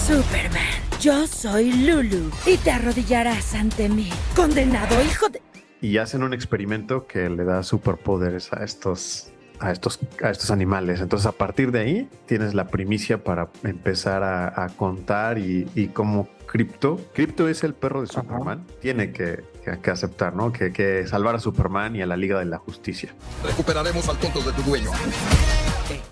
Superman, 0.05 0.61
yo 0.99 1.25
soy 1.27 1.71
Lulu 1.71 2.29
y 2.45 2.57
te 2.57 2.71
arrodillarás 2.71 3.55
ante 3.55 3.89
mí, 3.89 4.09
condenado 4.35 5.01
hijo 5.03 5.29
de... 5.29 5.41
Y 5.81 5.97
hacen 5.97 6.23
un 6.23 6.33
experimento 6.33 7.07
que 7.07 7.29
le 7.29 7.43
da 7.43 7.63
superpoderes 7.63 8.53
a 8.53 8.63
estos, 8.63 9.31
a 9.59 9.71
estos, 9.71 9.99
a 10.21 10.29
estos 10.29 10.51
animales. 10.51 11.01
Entonces, 11.01 11.25
a 11.25 11.33
partir 11.33 11.71
de 11.71 11.79
ahí, 11.79 12.09
tienes 12.25 12.53
la 12.53 12.67
primicia 12.67 13.23
para 13.23 13.49
empezar 13.63 14.23
a, 14.23 14.63
a 14.63 14.69
contar 14.69 15.37
y, 15.39 15.67
y 15.75 15.87
cómo 15.87 16.29
Crypto, 16.57 16.99
Crypto 17.15 17.47
es 17.49 17.63
el 17.63 17.73
perro 17.73 18.01
de 18.01 18.05
Superman, 18.07 18.63
tiene 18.79 19.11
que, 19.11 19.43
que- 19.65 19.79
que 19.81 19.89
aceptar, 19.89 20.35
¿no? 20.35 20.53
Que, 20.53 20.71
que 20.71 21.07
salvar 21.07 21.33
a 21.33 21.39
Superman 21.39 21.95
y 21.95 22.03
a 22.03 22.05
la 22.05 22.15
Liga 22.15 22.37
de 22.37 22.45
la 22.45 22.59
Justicia. 22.59 23.09
Recuperaremos 23.43 24.07
al 24.07 24.17
tonto 24.17 24.39
de 24.41 24.51
tu 24.51 24.61
dueño. 24.61 24.91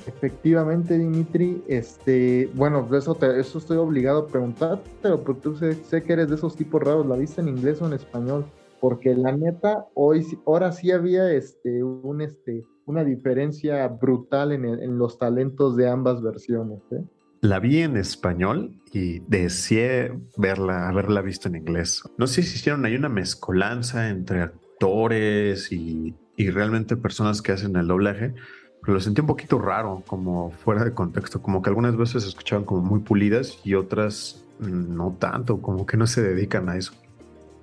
Efectivamente, 0.07 0.97
Dimitri, 0.97 1.63
este, 1.67 2.49
bueno, 2.55 2.87
eso, 2.97 3.13
te- 3.13 3.39
eso 3.39 3.59
estoy 3.59 3.77
obligado 3.77 4.21
a 4.21 4.27
preguntar, 4.27 4.81
pero 5.03 5.23
porque 5.23 5.41
tú 5.41 5.55
sé, 5.57 5.75
sé 5.75 6.01
que 6.01 6.13
eres 6.13 6.29
de 6.29 6.35
esos 6.37 6.55
tipos 6.55 6.81
raros, 6.81 7.05
¿la 7.05 7.17
viste 7.17 7.39
en 7.41 7.47
inglés 7.47 7.79
o 7.79 7.85
en 7.85 7.93
español? 7.93 8.43
Porque 8.79 9.13
la 9.13 9.31
neta, 9.33 9.85
hoy, 9.93 10.23
sí- 10.23 10.39
ahora 10.47 10.71
sí 10.71 10.91
había 10.91 11.31
este, 11.31 11.83
un, 11.83 12.19
este, 12.19 12.65
una 12.87 13.03
diferencia 13.03 13.87
brutal 13.89 14.53
en, 14.53 14.65
el- 14.65 14.81
en 14.81 14.97
los 14.97 15.19
talentos 15.19 15.75
de 15.75 15.87
ambas 15.87 16.23
versiones. 16.23 16.79
¿eh? 16.91 17.03
La 17.41 17.59
vi 17.59 17.81
en 17.81 17.97
español 17.97 18.75
y 18.93 19.19
deseé 19.27 20.13
verla, 20.37 20.87
haberla 20.87 21.21
visto 21.21 21.47
en 21.47 21.55
inglés. 21.55 22.03
No 22.17 22.27
sé 22.27 22.43
si 22.43 22.55
hicieron 22.55 22.85
ahí 22.85 22.95
una 22.95 23.09
mezcolanza 23.09 24.09
entre 24.09 24.43
actores 24.43 25.71
y, 25.71 26.15
y 26.35 26.49
realmente 26.51 26.95
personas 26.95 27.41
que 27.41 27.51
hacen 27.51 27.75
el 27.75 27.87
doblaje, 27.87 28.35
pero 28.81 28.93
lo 28.93 28.99
sentí 28.99 29.21
un 29.21 29.27
poquito 29.27 29.57
raro, 29.57 30.03
como 30.05 30.51
fuera 30.51 30.83
de 30.83 30.93
contexto, 30.93 31.41
como 31.41 31.63
que 31.63 31.69
algunas 31.69 31.97
veces 31.97 32.23
se 32.23 32.29
escuchaban 32.29 32.63
como 32.63 32.81
muy 32.81 32.99
pulidas 32.99 33.59
y 33.63 33.73
otras 33.73 34.43
no 34.59 35.15
tanto, 35.17 35.61
como 35.61 35.87
que 35.87 35.97
no 35.97 36.05
se 36.05 36.21
dedican 36.21 36.69
a 36.69 36.77
eso. 36.77 36.93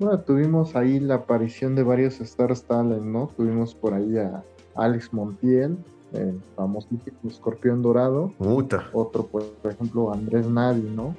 Bueno, 0.01 0.19
tuvimos 0.21 0.75
ahí 0.75 0.99
la 0.99 1.17
aparición 1.17 1.75
de 1.75 1.85
varios 1.85 2.21
Stars 2.21 2.65
Talent, 2.65 3.05
¿no? 3.05 3.31
Tuvimos 3.37 3.75
por 3.75 3.95
ahí 3.95 4.17
a 4.19 4.43
Alex 4.75 5.13
Montiel, 5.13 5.77
el 6.13 6.41
famosísimo 6.57 7.19
escorpión 7.29 7.83
dorado, 7.83 8.33
Puta. 8.39 8.87
otro, 8.93 9.27
pues, 9.27 9.45
por 9.63 9.73
ejemplo, 9.73 10.13
Andrés 10.13 10.49
Nadi, 10.49 10.83
¿no? 10.83 11.15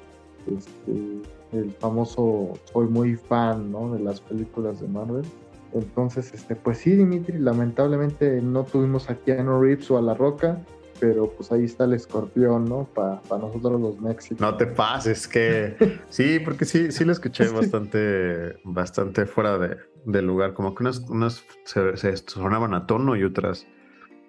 Este, 0.46 1.22
el 1.52 1.70
famoso, 1.72 2.52
soy 2.72 2.88
muy 2.88 3.16
fan, 3.16 3.70
¿no? 3.70 3.92
De 3.92 4.00
las 4.00 4.20
películas 4.20 4.80
de 4.80 4.88
Marvel. 4.88 5.24
Entonces, 5.72 6.32
este, 6.34 6.56
pues 6.56 6.78
sí, 6.78 6.96
Dimitri, 6.96 7.38
lamentablemente 7.38 8.40
no 8.42 8.64
tuvimos 8.64 9.08
a 9.08 9.14
Keanu 9.14 9.60
Reeves 9.60 9.90
o 9.90 9.98
a 9.98 10.02
La 10.02 10.14
Roca, 10.14 10.58
pero 10.98 11.30
pues 11.30 11.50
ahí 11.52 11.64
está 11.64 11.84
el 11.84 11.94
escorpión, 11.94 12.64
¿no? 12.64 12.88
Para 12.92 13.20
nosotros 13.30 13.80
los 13.80 14.00
mexicanos. 14.00 14.40
No 14.40 14.56
te 14.56 14.66
pases, 14.66 15.28
que 15.28 15.76
sí, 16.08 16.40
porque 16.40 16.64
sí, 16.64 16.90
sí 16.90 17.04
lo 17.04 17.12
escuché 17.12 17.48
bastante, 17.48 18.56
bastante 18.64 19.26
fuera 19.26 19.58
de, 19.58 19.76
de 20.04 20.22
lugar, 20.22 20.54
como 20.54 20.74
que 20.74 20.82
unas, 20.82 20.98
unas 21.08 21.44
se, 21.64 21.96
se 21.96 22.16
sonaban 22.16 22.74
a 22.74 22.86
tono 22.86 23.16
y 23.16 23.24
otras 23.24 23.66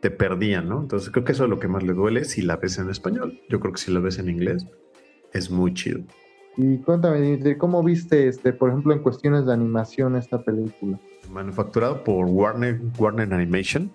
te 0.02 0.12
perdían, 0.12 0.68
¿no? 0.68 0.82
Entonces 0.82 1.10
creo 1.12 1.24
que 1.24 1.32
eso 1.32 1.46
es 1.46 1.50
lo 1.50 1.60
que 1.60 1.68
más 1.68 1.84
le 1.84 1.94
duele 1.94 2.26
si 2.26 2.42
la 2.42 2.58
ves 2.58 2.78
en 2.80 2.90
español. 2.90 3.40
Yo 3.50 3.60
creo 3.60 3.74
que 3.74 3.80
si 3.80 3.92
la 3.92 4.00
ves 4.00 4.20
en 4.20 4.30
inglés 4.30 4.66
es 5.32 5.50
muy 5.50 5.74
chido. 5.74 6.02
Y 6.58 6.80
cuéntame, 6.80 7.22
Dimitri, 7.22 7.58
¿cómo 7.58 7.82
viste, 7.82 8.28
este, 8.28 8.52
por 8.52 8.70
ejemplo, 8.70 8.94
en 8.94 9.00
cuestiones 9.00 9.46
de 9.46 9.54
animación 9.54 10.18
esta 10.18 10.44
película? 10.44 11.00
Manufacturado 11.32 12.04
por 12.04 12.26
Warner, 12.26 12.82
Warner 12.98 13.34
Animation. 13.34 13.90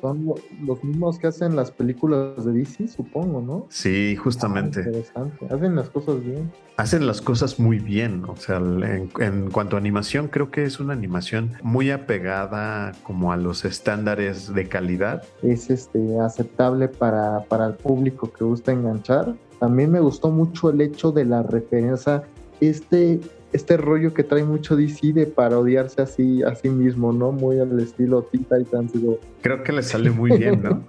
Son 0.00 0.24
lo- 0.26 0.34
los 0.66 0.82
mismos 0.82 1.18
que 1.18 1.28
hacen 1.28 1.54
las 1.54 1.70
películas 1.70 2.44
de 2.44 2.52
DC, 2.52 2.88
supongo, 2.88 3.40
¿no? 3.40 3.66
Sí, 3.70 4.16
Ah, 4.18 4.20
justamente. 4.22 4.80
interesante. 4.80 5.46
Hacen 5.48 5.76
las 5.76 5.88
cosas 5.90 6.24
bien. 6.24 6.50
hacen 6.76 7.06
las 7.06 7.20
cosas 7.22 7.60
muy 7.60 7.78
bien. 7.78 8.24
O 8.26 8.34
sea, 8.36 8.56
en, 8.56 9.08
en 9.20 9.50
cuanto 9.50 9.76
a 9.76 9.78
animación, 9.78 10.26
creo 10.28 10.50
que 10.50 10.64
es 10.64 10.80
una 10.80 10.92
animación 10.92 11.52
muy 11.62 11.90
apegada 11.92 12.92
como 13.04 13.30
a 13.32 13.36
los 13.36 13.64
estándares 13.64 14.52
de 14.52 14.68
calidad. 14.68 15.22
Es 15.42 15.70
este, 15.70 16.18
aceptable 16.20 16.88
para, 16.88 17.44
para 17.44 17.66
el 17.66 17.74
público 17.74 18.32
que 18.32 18.42
gusta 18.44 18.72
enganchar. 18.72 19.34
También 19.60 19.92
me 19.92 20.00
gustó 20.00 20.30
mucho 20.30 20.70
el 20.70 20.80
hecho 20.80 21.12
de 21.12 21.24
la 21.26 21.42
referencia, 21.44 22.24
este, 22.60 23.20
este 23.54 23.76
rollo 23.78 24.12
que 24.12 24.22
trae 24.24 24.44
mucho 24.44 24.76
DC 24.76 25.12
de 25.14 25.26
parodiarse 25.26 26.02
así 26.02 26.42
a 26.42 26.54
sí 26.54 26.68
mismo, 26.68 27.12
¿no? 27.12 27.32
Muy 27.32 27.58
al 27.60 27.78
estilo 27.80 28.22
Teen 28.24 28.44
Titans. 28.44 28.92
Go. 29.00 29.18
Creo 29.40 29.62
que 29.62 29.72
le 29.72 29.82
sale 29.82 30.10
muy 30.10 30.36
bien, 30.36 30.62
¿no? 30.62 30.84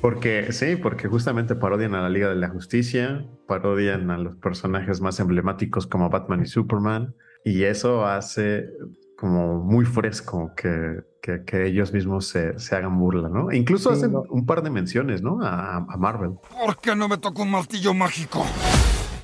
Porque 0.00 0.52
sí, 0.52 0.74
porque 0.76 1.06
justamente 1.06 1.54
parodian 1.54 1.94
a 1.94 2.02
la 2.02 2.08
Liga 2.10 2.28
de 2.28 2.34
la 2.34 2.48
Justicia, 2.48 3.24
parodian 3.46 4.10
a 4.10 4.18
los 4.18 4.34
personajes 4.36 5.00
más 5.00 5.20
emblemáticos 5.20 5.86
como 5.86 6.10
Batman 6.10 6.42
y 6.42 6.46
Superman, 6.46 7.14
y 7.44 7.62
eso 7.62 8.04
hace 8.04 8.68
como 9.16 9.60
muy 9.62 9.84
fresco 9.84 10.50
que, 10.56 11.04
que- 11.22 11.44
que 11.44 11.66
ellos 11.66 11.92
mismos 11.92 12.26
se, 12.26 12.58
se 12.58 12.74
hagan 12.74 12.98
burla, 12.98 13.28
¿no? 13.28 13.52
E 13.52 13.56
incluso 13.56 13.90
Sí, 13.90 13.98
hacen 13.98 14.12
no. 14.12 14.24
un 14.28 14.44
par 14.44 14.64
de 14.64 14.70
menciones, 14.70 15.22
¿no? 15.22 15.40
A, 15.40 15.76
a 15.76 15.96
Marvel. 15.96 16.32
¿Por 16.50 16.76
qué 16.78 16.96
no 16.96 17.08
me 17.08 17.18
tocó 17.18 17.42
un 17.42 17.52
martillo 17.52 17.94
mágico? 17.94 18.44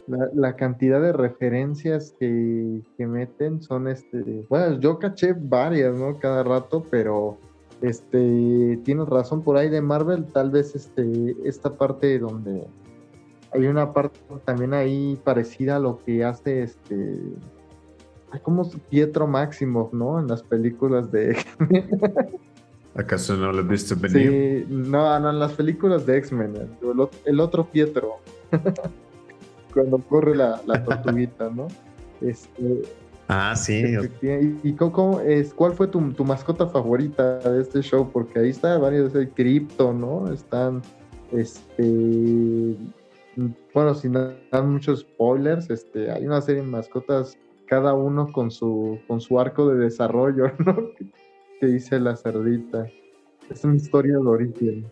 La, 0.08 0.30
la 0.34 0.56
cantidad 0.56 1.00
de 1.00 1.12
referencias 1.12 2.14
que, 2.18 2.80
que 2.96 3.06
meten 3.06 3.62
son 3.62 3.88
este. 3.88 4.46
Bueno, 4.48 4.80
yo 4.80 4.98
caché 4.98 5.34
varias, 5.38 5.96
¿no? 5.98 6.18
Cada 6.18 6.42
rato, 6.42 6.84
pero 6.90 7.36
este 7.82 8.80
tienes 8.84 9.06
razón 9.06 9.42
por 9.42 9.56
ahí 9.56 9.68
de 9.68 9.80
Marvel, 9.80 10.24
tal 10.26 10.50
vez 10.50 10.74
este 10.74 11.36
esta 11.44 11.74
parte 11.74 12.18
donde 12.18 12.66
hay 13.52 13.66
una 13.66 13.92
parte 13.92 14.18
también 14.44 14.74
ahí 14.74 15.18
parecida 15.22 15.76
a 15.76 15.78
lo 15.78 15.98
que 16.04 16.24
hace 16.24 16.62
este 16.62 17.18
como 18.42 18.68
Pietro 18.90 19.26
Máximo, 19.26 19.88
¿no? 19.92 20.18
En 20.18 20.26
las 20.26 20.42
películas 20.42 21.10
de 21.12 21.36
¿Acaso 22.94 23.36
no 23.36 23.52
lo 23.52 23.62
viste 23.62 23.94
venir? 23.94 24.66
Sí, 24.66 24.74
no, 24.74 25.20
no, 25.20 25.30
en 25.30 25.38
las 25.38 25.52
películas 25.52 26.04
de 26.04 26.18
X-Men, 26.18 26.56
el, 26.56 27.08
el 27.24 27.40
otro 27.40 27.64
Pietro. 27.64 28.16
Cuando 29.72 29.98
corre 29.98 30.36
la, 30.36 30.60
la 30.66 30.84
tortuguita, 30.84 31.50
¿no? 31.50 31.68
Este, 32.20 32.82
Ah, 33.28 33.54
sí. 33.54 33.82
efectivamente. 33.84 34.68
¿Y, 34.68 34.72
cómo 34.72 35.20
es, 35.20 35.52
cuál 35.52 35.72
fue 35.74 35.86
tu, 35.86 36.12
tu 36.12 36.24
mascota 36.24 36.66
favorita 36.66 37.38
de 37.40 37.60
este 37.60 37.82
show? 37.82 38.10
Porque 38.10 38.38
ahí 38.38 38.48
está 38.48 38.78
varios, 38.78 39.14
el 39.14 39.28
Crypto, 39.28 39.92
¿no? 39.92 40.32
Están, 40.32 40.80
este, 41.32 42.74
bueno, 43.74 43.94
sin 43.94 44.14
dar 44.14 44.64
muchos 44.64 45.00
spoilers, 45.00 45.68
este, 45.68 46.10
hay 46.10 46.26
una 46.26 46.40
serie 46.40 46.62
de 46.62 46.68
mascotas, 46.68 47.36
cada 47.66 47.92
uno 47.92 48.32
con 48.32 48.50
su, 48.50 48.98
con 49.06 49.20
su 49.20 49.38
arco 49.38 49.68
de 49.68 49.84
desarrollo, 49.84 50.50
¿no? 50.64 50.90
Que 51.60 51.66
dice 51.66 52.00
la 52.00 52.16
cerdita. 52.16 52.86
Es 53.50 53.62
una 53.62 53.76
historia 53.76 54.12
de 54.12 54.26
origen. 54.26 54.86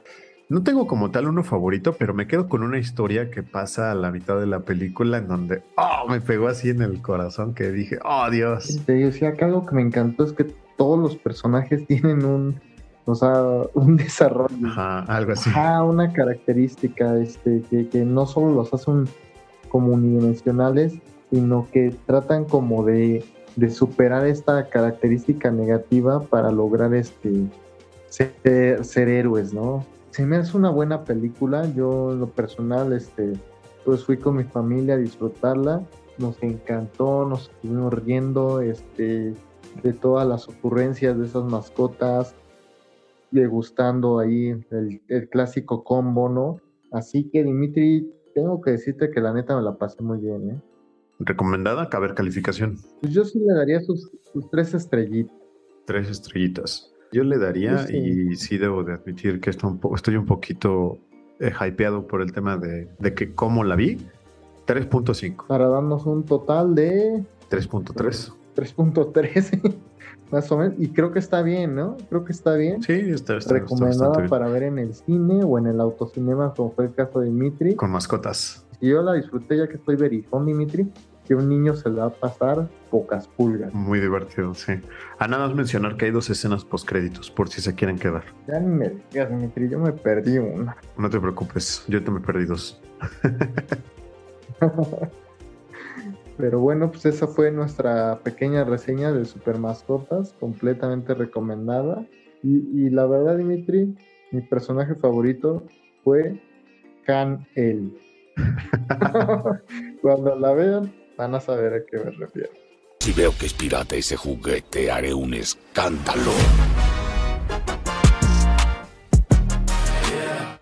No 0.49 0.63
tengo 0.63 0.87
como 0.87 1.11
tal 1.11 1.27
uno 1.27 1.43
favorito, 1.43 1.97
pero 1.99 2.15
me 2.15 2.29
quedo 2.29 2.49
con 2.49 2.63
una 2.63 2.79
historia 2.79 3.31
que 3.33 3.43
pasa 3.43 3.91
a 3.91 3.97
la 3.97 4.13
mitad 4.13 4.39
de 4.39 4.47
la 4.47 4.61
película 4.61 5.19
en 5.19 5.27
donde, 5.27 5.63
oh, 5.77 6.09
me 6.09 6.21
pegó 6.21 6.47
así 6.47 6.71
en 6.71 6.83
el 6.83 7.03
corazón 7.03 7.53
que 7.53 7.73
dije, 7.73 7.99
oh, 8.05 8.31
Dios. 8.31 8.81
Te 8.87 9.11
sí, 9.11 9.25
acá 9.25 9.47
algo 9.47 9.67
que 9.67 9.75
me 9.75 9.83
encantó 9.83 10.23
es 10.23 10.33
que 10.33 10.45
todos 10.77 11.01
los 11.01 11.17
personajes 11.17 11.85
tienen 11.89 12.25
un, 12.25 12.61
o 13.07 13.15
sea, 13.17 13.43
un 13.75 13.97
desarrollo. 13.97 14.69
Ajá, 14.69 15.01
algo 15.01 15.33
así. 15.33 15.51
Ajá, 15.51 15.83
una 15.83 16.13
característica 16.13 17.19
este, 17.19 17.63
que, 17.69 17.89
que 17.89 18.05
no 18.05 18.25
solo 18.27 18.55
los 18.55 18.73
hacen 18.73 19.09
como 19.69 19.95
unidimensionales, 19.95 20.95
sino 21.33 21.67
que 21.73 21.93
tratan 22.07 22.45
como 22.45 22.85
de, 22.85 23.25
de 23.57 23.71
superar 23.71 24.25
esta 24.25 24.69
característica 24.69 25.51
negativa 25.51 26.21
para 26.21 26.53
lograr 26.53 26.95
este 26.95 27.47
ser, 28.11 28.85
ser 28.85 29.09
héroes, 29.09 29.53
¿no? 29.53 29.85
Se 30.17 30.25
me 30.25 30.37
hace 30.37 30.57
una 30.57 30.71
buena 30.71 31.05
película, 31.05 31.71
yo 31.75 32.13
en 32.13 32.21
lo 32.21 32.31
personal, 32.31 32.95
este, 32.95 33.35
pues 33.85 34.03
fui 34.03 34.17
con 34.17 34.37
mi 34.37 34.45
familia 34.45 34.95
a 34.95 34.97
disfrutarla, 34.97 35.87
nos 36.17 36.43
encantó, 36.43 37.27
nos 37.29 37.51
estuvimos 37.51 37.93
riendo, 38.03 38.63
este, 38.63 39.35
de 39.83 39.93
todas 39.93 40.27
las 40.27 40.49
ocurrencias 40.49 41.19
de 41.19 41.27
esas 41.27 41.45
mascotas, 41.45 42.35
degustando 43.31 44.19
ahí 44.19 44.59
el, 44.71 45.03
el 45.09 45.29
clásico 45.29 45.85
combo, 45.85 46.31
¿no? 46.31 46.63
Así 46.93 47.25
que 47.25 47.45
Dimitri, 47.45 48.11
tengo 48.35 48.63
que 48.63 48.71
decirte 48.71 49.11
que 49.11 49.21
la 49.21 49.35
neta 49.35 49.55
me 49.55 49.63
la 49.63 49.77
pasé 49.77 50.03
muy 50.03 50.17
bien, 50.17 50.49
¿eh? 50.49 50.63
Recomendada, 51.19 51.91
caber 51.91 52.15
calificación. 52.15 52.79
Pues 53.03 53.13
yo 53.13 53.23
sí 53.23 53.39
le 53.39 53.53
daría 53.53 53.83
sus, 53.83 54.11
sus 54.33 54.49
tres 54.49 54.73
estrellitas. 54.73 55.37
Tres 55.85 56.09
estrellitas. 56.09 56.96
Yo 57.13 57.25
le 57.25 57.39
daría, 57.39 57.87
sí. 57.87 57.97
y 57.97 58.37
sí 58.37 58.59
debo 58.59 58.83
de 58.85 58.95
admitir 58.95 59.41
que 59.41 59.51
estoy 59.51 59.71
un, 59.71 59.79
po- 59.79 59.95
estoy 59.95 60.17
un 60.17 60.27
poquito 60.27 60.99
eh, 61.41 61.53
hypeado 61.61 62.07
por 62.07 62.21
el 62.23 62.33
tema 62.33 62.57
de, 62.57 62.89
de 62.99 63.15
que 63.15 63.35
cómo 63.35 63.65
la 63.65 63.77
vi. 63.77 63.99
3.5, 64.67 65.47
Para 65.47 65.69
darnos 65.69 66.05
un 66.07 66.25
total 66.25 66.75
de 66.75 67.23
3.3. 67.51 68.33
3.13, 68.57 69.75
más 70.33 70.51
o 70.51 70.57
menos, 70.59 70.75
y 70.79 70.89
creo 70.89 71.13
que 71.13 71.19
está 71.21 71.43
bien, 71.43 71.75
¿no? 71.77 71.97
Creo 72.09 72.25
que 72.25 72.33
está 72.33 72.55
bien. 72.55 72.83
Sí, 72.83 72.93
está, 72.93 73.37
está, 73.37 73.55
Recomendada 73.55 74.27
para 74.27 74.49
ver 74.49 74.65
en 74.65 74.79
el 74.79 74.95
cine 74.95 75.45
o 75.45 75.59
en 75.59 75.67
el 75.67 75.81
autocinema, 75.81 76.53
como 76.55 76.73
fue 76.73 76.87
el 76.87 76.95
caso 76.95 77.21
de 77.21 77.27
Dimitri. 77.27 77.77
Con 77.77 77.91
mascotas. 77.93 78.67
Y 78.81 78.89
yo 78.91 79.03
la 79.03 79.13
disfruté 79.15 79.57
ya 79.59 79.69
que 79.69 79.77
estoy 79.77 79.97
verizón, 79.97 80.47
Dimitri, 80.47 80.87
que 81.27 81.35
un 81.35 81.49
niño 81.49 81.75
se 81.75 81.91
le 81.91 81.97
va 81.97 82.07
a 82.07 82.11
pasar 82.11 82.69
pocas 82.91 83.27
pulgas. 83.27 83.75
Muy 83.75 84.01
divertido, 84.01 84.55
sí. 84.55 84.75
A 85.19 85.27
nada 85.27 85.47
más 85.47 85.57
mencionar 85.57 85.97
que 85.97 86.07
hay 86.07 86.11
dos 86.13 86.31
escenas 86.31 86.65
postcréditos, 86.65 87.31
por 87.31 87.49
si 87.49 87.61
se 87.61 87.75
quieren 87.75 87.99
quedar. 87.99 88.25
Ya 88.47 88.61
ni 88.61 88.69
me 88.69 88.93
digas, 89.11 89.29
Dimitri, 89.31 89.69
yo 89.69 89.79
me 89.79 89.93
perdí 89.93 90.39
una. 90.39 90.77
No 90.97 91.11
te 91.11 91.21
preocupes, 91.21 91.85
yo 91.89 92.03
te 92.03 92.11
me 92.11 92.21
perdí 92.21 92.47
dos. 92.47 92.81
Pero 96.39 96.61
bueno, 96.61 96.91
pues 96.91 97.07
esa 97.07 97.27
fue 97.27 97.51
nuestra 97.51 98.21
pequeña 98.23 98.65
reseña 98.65 99.13
de 99.13 99.25
Super 99.25 99.59
Mascotas, 99.59 100.35
completamente 100.39 101.15
recomendada. 101.15 102.07
Y, 102.43 102.87
y 102.87 102.91
la 102.91 103.07
verdad, 103.07 103.39
Dimitri, 103.39 103.97
mi 104.33 104.43
personaje 104.43 104.95
favorito 104.95 105.65
fue 106.05 106.41
Han 107.09 107.47
El. 107.55 107.99
Cuando 110.03 110.37
la 110.37 110.53
vean, 110.53 110.93
van 111.17 111.35
a 111.35 111.41
saber 111.41 111.73
a 111.75 111.85
qué 111.85 111.99
me 111.99 112.11
refiero. 112.11 112.51
Si 113.01 113.13
veo 113.13 113.33
que 113.39 113.47
es 113.47 113.55
pirata 113.55 113.95
ese 113.97 114.17
juguete, 114.17 114.91
haré 114.91 115.15
un 115.15 115.35
escándalo. 115.35 116.33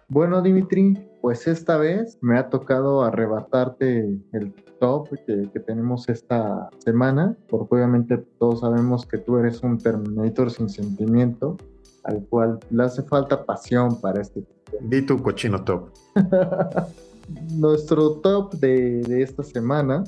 Bueno, 0.08 0.42
Dimitri, 0.42 0.94
pues 1.20 1.46
esta 1.48 1.76
vez 1.76 2.18
me 2.20 2.38
ha 2.38 2.48
tocado 2.50 3.02
arrebatarte 3.02 4.20
el 4.32 4.54
top 4.78 5.08
que, 5.26 5.50
que 5.52 5.60
tenemos 5.60 6.08
esta 6.08 6.68
semana, 6.78 7.36
porque 7.48 7.76
obviamente 7.76 8.18
todos 8.38 8.60
sabemos 8.60 9.06
que 9.06 9.18
tú 9.18 9.38
eres 9.38 9.62
un 9.62 9.78
Terminator 9.78 10.50
sin 10.50 10.68
sentimiento, 10.68 11.56
al 12.04 12.24
cual 12.26 12.60
le 12.70 12.84
hace 12.84 13.02
falta 13.02 13.44
pasión 13.44 14.00
para 14.00 14.20
este 14.20 14.44
Di 14.80 15.02
tu 15.02 15.20
cochino 15.20 15.64
top. 15.64 15.88
Nuestro 17.54 18.16
top 18.16 18.52
de, 18.54 19.00
de 19.00 19.22
esta 19.22 19.42
semana 19.42 20.04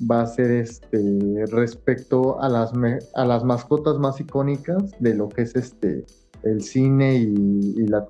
va 0.00 0.22
a 0.22 0.26
ser 0.26 0.50
este 0.50 1.44
respecto 1.50 2.40
a 2.40 2.48
las, 2.48 2.72
a 3.14 3.24
las 3.24 3.44
mascotas 3.44 3.98
más 3.98 4.20
icónicas 4.20 4.82
de 4.98 5.14
lo 5.14 5.28
que 5.28 5.42
es 5.42 5.54
este 5.56 6.04
el 6.42 6.62
cine 6.62 7.16
y, 7.16 7.86
la, 7.86 8.06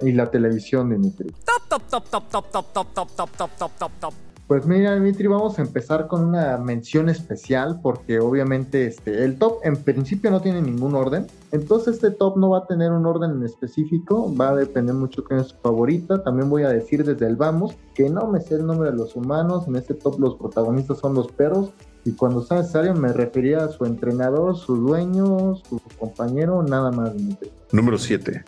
y 0.00 0.12
la 0.12 0.30
televisión, 0.30 0.90
Dimitri. 0.90 1.28
Top, 1.44 1.68
top, 1.68 1.82
top, 1.88 2.08
top, 2.08 2.30
top, 2.30 2.52
top, 2.52 2.72
top, 2.72 2.94
top, 2.94 3.10
top, 3.16 3.30
top, 3.36 3.50
top, 3.58 3.78
top, 3.78 3.92
top. 4.00 4.25
Pues 4.46 4.64
mira, 4.64 4.94
Dimitri, 4.94 5.26
vamos 5.26 5.58
a 5.58 5.62
empezar 5.62 6.06
con 6.06 6.24
una 6.24 6.56
mención 6.56 7.08
especial 7.08 7.80
porque 7.82 8.20
obviamente 8.20 8.86
este, 8.86 9.24
el 9.24 9.38
top 9.38 9.58
en 9.64 9.74
principio 9.74 10.30
no 10.30 10.40
tiene 10.40 10.62
ningún 10.62 10.94
orden. 10.94 11.26
Entonces 11.50 11.94
este 11.94 12.12
top 12.12 12.36
no 12.36 12.50
va 12.50 12.58
a 12.58 12.66
tener 12.66 12.92
un 12.92 13.06
orden 13.06 13.32
en 13.32 13.42
específico, 13.42 14.32
va 14.36 14.50
a 14.50 14.54
depender 14.54 14.94
mucho 14.94 15.24
quién 15.24 15.40
es 15.40 15.48
su 15.48 15.56
favorita. 15.56 16.22
También 16.22 16.48
voy 16.48 16.62
a 16.62 16.68
decir 16.68 17.04
desde 17.04 17.26
el 17.26 17.34
vamos 17.34 17.74
que 17.92 18.08
no 18.08 18.28
me 18.28 18.40
sé 18.40 18.54
el 18.54 18.66
nombre 18.66 18.92
de 18.92 18.96
los 18.96 19.16
humanos. 19.16 19.66
En 19.66 19.74
este 19.74 19.94
top 19.94 20.20
los 20.20 20.36
protagonistas 20.36 20.98
son 20.98 21.14
los 21.14 21.26
perros 21.32 21.72
y 22.04 22.12
cuando 22.12 22.40
sea 22.40 22.58
necesario 22.58 22.94
me 22.94 23.12
refería 23.12 23.64
a 23.64 23.68
su 23.68 23.84
entrenador, 23.84 24.56
su 24.56 24.76
dueño, 24.76 25.56
su 25.56 25.80
compañero, 25.98 26.62
nada 26.62 26.92
más. 26.92 27.16
Dimitri. 27.16 27.50
Número 27.72 27.98
7. 27.98 28.44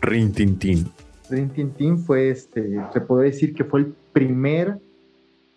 Rin 0.00 0.32
Tin 0.32 0.58
Tin. 0.58 0.86
Rin 1.28 1.50
Tin 1.50 1.70
Tin 1.72 1.98
fue, 1.98 2.30
este, 2.30 2.80
se 2.94 3.00
puede 3.02 3.26
decir 3.26 3.52
que 3.52 3.64
fue 3.64 3.80
el 3.80 3.94
primer 4.14 4.78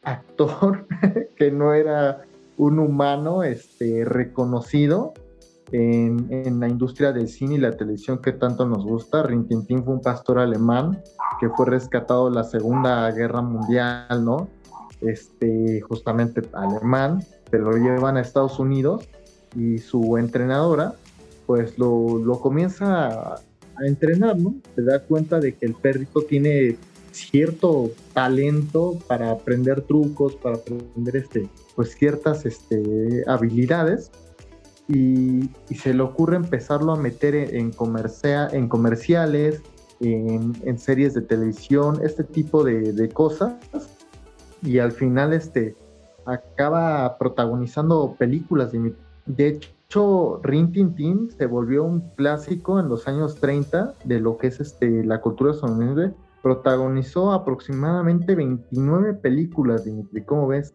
actor 0.08 0.88
que 1.36 1.52
no 1.52 1.74
era 1.74 2.24
un 2.58 2.80
humano 2.80 3.44
este, 3.44 4.06
reconocido 4.06 5.14
en, 5.72 6.60
la 6.60 6.68
industria 6.68 7.12
del 7.12 7.28
cine 7.28 7.56
y 7.56 7.58
la 7.58 7.76
televisión 7.76 8.20
que 8.20 8.32
tanto 8.32 8.66
nos 8.66 8.86
gusta. 8.86 9.24
Rin 9.24 9.48
Tin 9.48 9.66
Tin 9.66 9.84
fue 9.84 9.94
un 9.94 10.02
pastor 10.02 10.40
alemán 10.40 11.02
que 11.40 11.50
fue 11.50 11.66
rescatado 11.66 12.30
de 12.30 12.36
la 12.36 12.44
Segunda 12.44 13.12
Guerra 13.12 13.42
Mundial, 13.42 14.24
¿no? 14.24 14.48
Este, 15.02 15.82
justamente 15.82 16.42
alemán, 16.54 17.22
se 17.52 17.60
lo 17.60 17.74
llevan 17.74 18.18
a 18.18 18.22
Estados 18.22 18.58
Unidos 18.60 19.08
y 19.56 19.78
su 19.78 20.18
entrenadora 20.18 20.94
pues 21.46 21.78
lo, 21.78 22.18
lo 22.18 22.40
comienza 22.40 23.08
a, 23.08 23.36
a 23.36 23.86
entrenar, 23.86 24.38
¿no? 24.38 24.56
Se 24.76 24.82
da 24.82 25.00
cuenta 25.00 25.40
de 25.40 25.54
que 25.54 25.66
el 25.66 25.76
perrito 25.76 26.22
tiene 26.22 26.78
cierto 27.18 27.92
talento 28.14 28.98
para 29.08 29.32
aprender 29.32 29.82
trucos, 29.82 30.36
para 30.36 30.58
aprender 30.58 31.16
este, 31.16 31.50
pues 31.76 31.96
ciertas 31.96 32.46
este, 32.46 33.24
habilidades 33.28 34.12
y, 34.88 35.50
y 35.70 35.76
se 35.76 35.94
le 35.94 36.02
ocurre 36.04 36.38
empezarlo 36.38 36.94
a 36.94 36.98
meter 36.98 37.36
en, 37.36 37.72
comercia- 37.72 38.50
en 38.52 38.70
comerciales, 38.70 39.62
en, 40.00 40.78
series 40.78 41.14
de 41.14 41.22
televisión, 41.22 42.00
este 42.04 42.24
tipo 42.24 42.64
de, 42.64 42.94
de 42.94 43.10
cosas 43.10 43.56
y 44.62 44.80
al 44.80 44.92
final 44.92 45.34
este 45.34 45.76
acaba 46.26 47.18
protagonizando 47.18 48.16
películas 48.18 48.72
de, 48.72 48.94
de 49.26 49.48
hecho 49.48 50.40
Rin 50.44 50.72
Tin 50.72 50.94
Tin 50.96 51.32
se 51.32 51.46
volvió 51.46 51.84
un 51.84 52.02
clásico 52.16 52.80
en 52.80 52.90
los 52.90 53.08
años 53.08 53.36
30 53.38 53.94
de 54.04 54.20
lo 54.20 54.38
que 54.38 54.48
es 54.48 54.60
este 54.60 55.06
la 55.06 55.22
cultura 55.22 55.52
estadounidense 55.52 56.14
protagonizó 56.42 57.32
aproximadamente 57.32 58.36
29 58.36 59.16
películas 59.16 59.86
Dimitri 59.86 60.24
¿cómo 60.24 60.48
ves? 60.48 60.74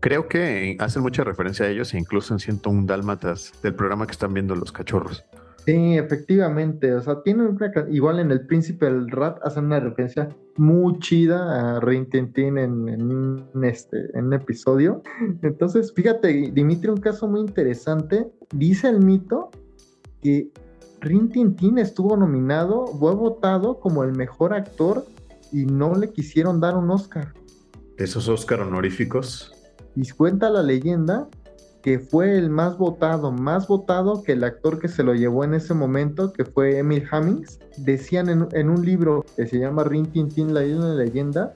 Creo 0.00 0.28
que 0.28 0.76
hacen 0.78 1.02
mucha 1.02 1.24
referencia 1.24 1.66
a 1.66 1.68
ellos 1.68 1.92
e 1.92 1.98
incluso 1.98 2.32
en 2.32 2.40
101 2.40 2.86
Dálmatas 2.86 3.52
del 3.62 3.74
programa 3.74 4.06
que 4.06 4.12
están 4.12 4.32
viendo 4.32 4.54
los 4.54 4.72
cachorros. 4.72 5.24
Sí, 5.66 5.98
efectivamente, 5.98 6.94
o 6.94 7.02
sea, 7.02 7.22
tienen 7.22 7.48
una, 7.48 7.70
igual 7.90 8.18
en 8.18 8.30
El 8.30 8.46
Príncipe 8.46 8.86
del 8.86 9.10
Rat 9.10 9.38
hacen 9.42 9.66
una 9.66 9.78
referencia 9.78 10.28
muy 10.56 10.98
chida 11.00 11.76
a 11.76 11.80
Rin 11.80 12.08
Tin 12.08 12.32
Tin 12.32 12.56
en, 12.56 13.44
este, 13.62 13.98
en 14.14 14.26
un 14.26 14.32
episodio. 14.32 15.02
Entonces, 15.42 15.92
fíjate, 15.94 16.50
Dimitri, 16.52 16.88
un 16.88 17.00
caso 17.00 17.28
muy 17.28 17.40
interesante. 17.40 18.26
Dice 18.54 18.88
el 18.88 19.00
mito 19.00 19.50
que 20.22 20.50
Rin 21.00 21.30
Tin 21.30 21.56
Tin 21.56 21.78
estuvo 21.78 22.16
nominado, 22.16 22.86
fue 22.86 23.14
votado 23.14 23.80
como 23.80 24.04
el 24.04 24.12
mejor 24.12 24.52
actor 24.52 25.06
y 25.50 25.64
no 25.64 25.94
le 25.94 26.10
quisieron 26.10 26.60
dar 26.60 26.76
un 26.76 26.90
Oscar. 26.90 27.32
Esos 27.96 28.28
Oscar 28.28 28.60
honoríficos. 28.60 29.52
Y 29.96 30.08
cuenta 30.10 30.50
la 30.50 30.62
leyenda 30.62 31.28
que 31.82 31.98
fue 31.98 32.36
el 32.36 32.50
más 32.50 32.76
votado, 32.76 33.32
más 33.32 33.66
votado 33.66 34.22
que 34.22 34.32
el 34.32 34.44
actor 34.44 34.78
que 34.78 34.88
se 34.88 35.02
lo 35.02 35.14
llevó 35.14 35.44
en 35.44 35.54
ese 35.54 35.72
momento, 35.72 36.32
que 36.32 36.44
fue 36.44 36.78
Emil 36.78 37.06
Hammings. 37.10 37.58
Decían 37.78 38.28
en, 38.28 38.48
en 38.52 38.68
un 38.68 38.84
libro 38.84 39.24
que 39.36 39.46
se 39.46 39.58
llama 39.58 39.84
Rin 39.84 40.06
Tin 40.06 40.28
Tin, 40.28 40.52
la 40.52 40.64
isla 40.64 40.90
de 40.90 40.96
la 40.96 41.04
leyenda, 41.04 41.54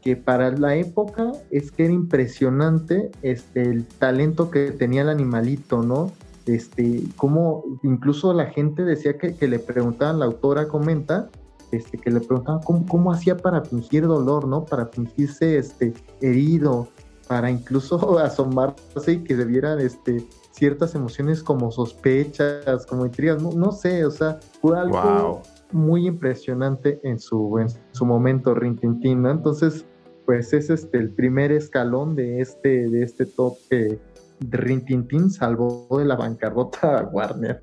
que 0.00 0.16
para 0.16 0.50
la 0.52 0.76
época 0.76 1.32
es 1.50 1.70
que 1.70 1.84
era 1.84 1.92
impresionante 1.92 3.10
este, 3.20 3.62
el 3.62 3.84
talento 3.84 4.50
que 4.50 4.70
tenía 4.70 5.02
el 5.02 5.10
animalito, 5.10 5.82
¿no? 5.82 6.12
Este, 6.46 7.02
como 7.16 7.64
incluso 7.82 8.32
la 8.32 8.46
gente 8.46 8.84
decía 8.84 9.18
que, 9.18 9.34
que 9.34 9.48
le 9.48 9.58
preguntaban, 9.58 10.20
la 10.20 10.26
autora 10.26 10.68
comenta, 10.68 11.28
este, 11.72 11.98
que 11.98 12.10
le 12.10 12.20
preguntaban 12.20 12.62
cómo, 12.62 12.86
cómo 12.86 13.12
hacía 13.12 13.36
para 13.36 13.62
fingir 13.62 14.06
dolor, 14.06 14.46
¿no? 14.46 14.64
Para 14.64 14.86
fingirse 14.86 15.58
este, 15.58 15.92
herido, 16.20 16.88
para 17.28 17.50
incluso 17.50 18.18
asomarse 18.20 19.12
y 19.12 19.24
que 19.24 19.36
se 19.36 19.44
vieran 19.44 19.80
este, 19.80 20.24
ciertas 20.52 20.94
emociones 20.94 21.42
como 21.42 21.70
sospechas, 21.72 22.86
como 22.86 23.06
intrigas, 23.06 23.42
no, 23.42 23.52
no 23.52 23.72
sé, 23.72 24.04
o 24.04 24.10
sea, 24.10 24.38
fue 24.60 24.78
algo 24.78 24.96
Wow. 24.96 25.42
muy 25.72 26.06
impresionante 26.06 27.00
en 27.02 27.18
su, 27.18 27.58
en 27.58 27.68
su 27.92 28.06
momento 28.06 28.54
Rin 28.54 28.76
Tin 28.76 29.00
Tin, 29.00 29.22
¿no? 29.22 29.30
Entonces, 29.30 29.84
pues 30.24 30.52
es 30.52 30.70
este 30.70 30.98
el 30.98 31.10
primer 31.10 31.52
escalón 31.52 32.16
de 32.16 32.40
este, 32.40 32.88
de 32.88 33.02
este 33.02 33.26
top 33.26 33.54
que 33.70 33.98
Rin 34.40 34.84
Tin 34.84 35.06
Tin 35.08 35.30
salvó 35.30 35.88
de 35.98 36.04
la 36.04 36.16
bancarrota 36.16 36.98
a 36.98 37.04
Warner. 37.04 37.62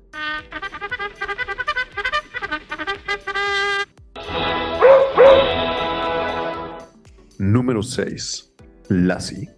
Número 7.38 7.82
6. 7.82 8.52
Lassie. 8.88 9.50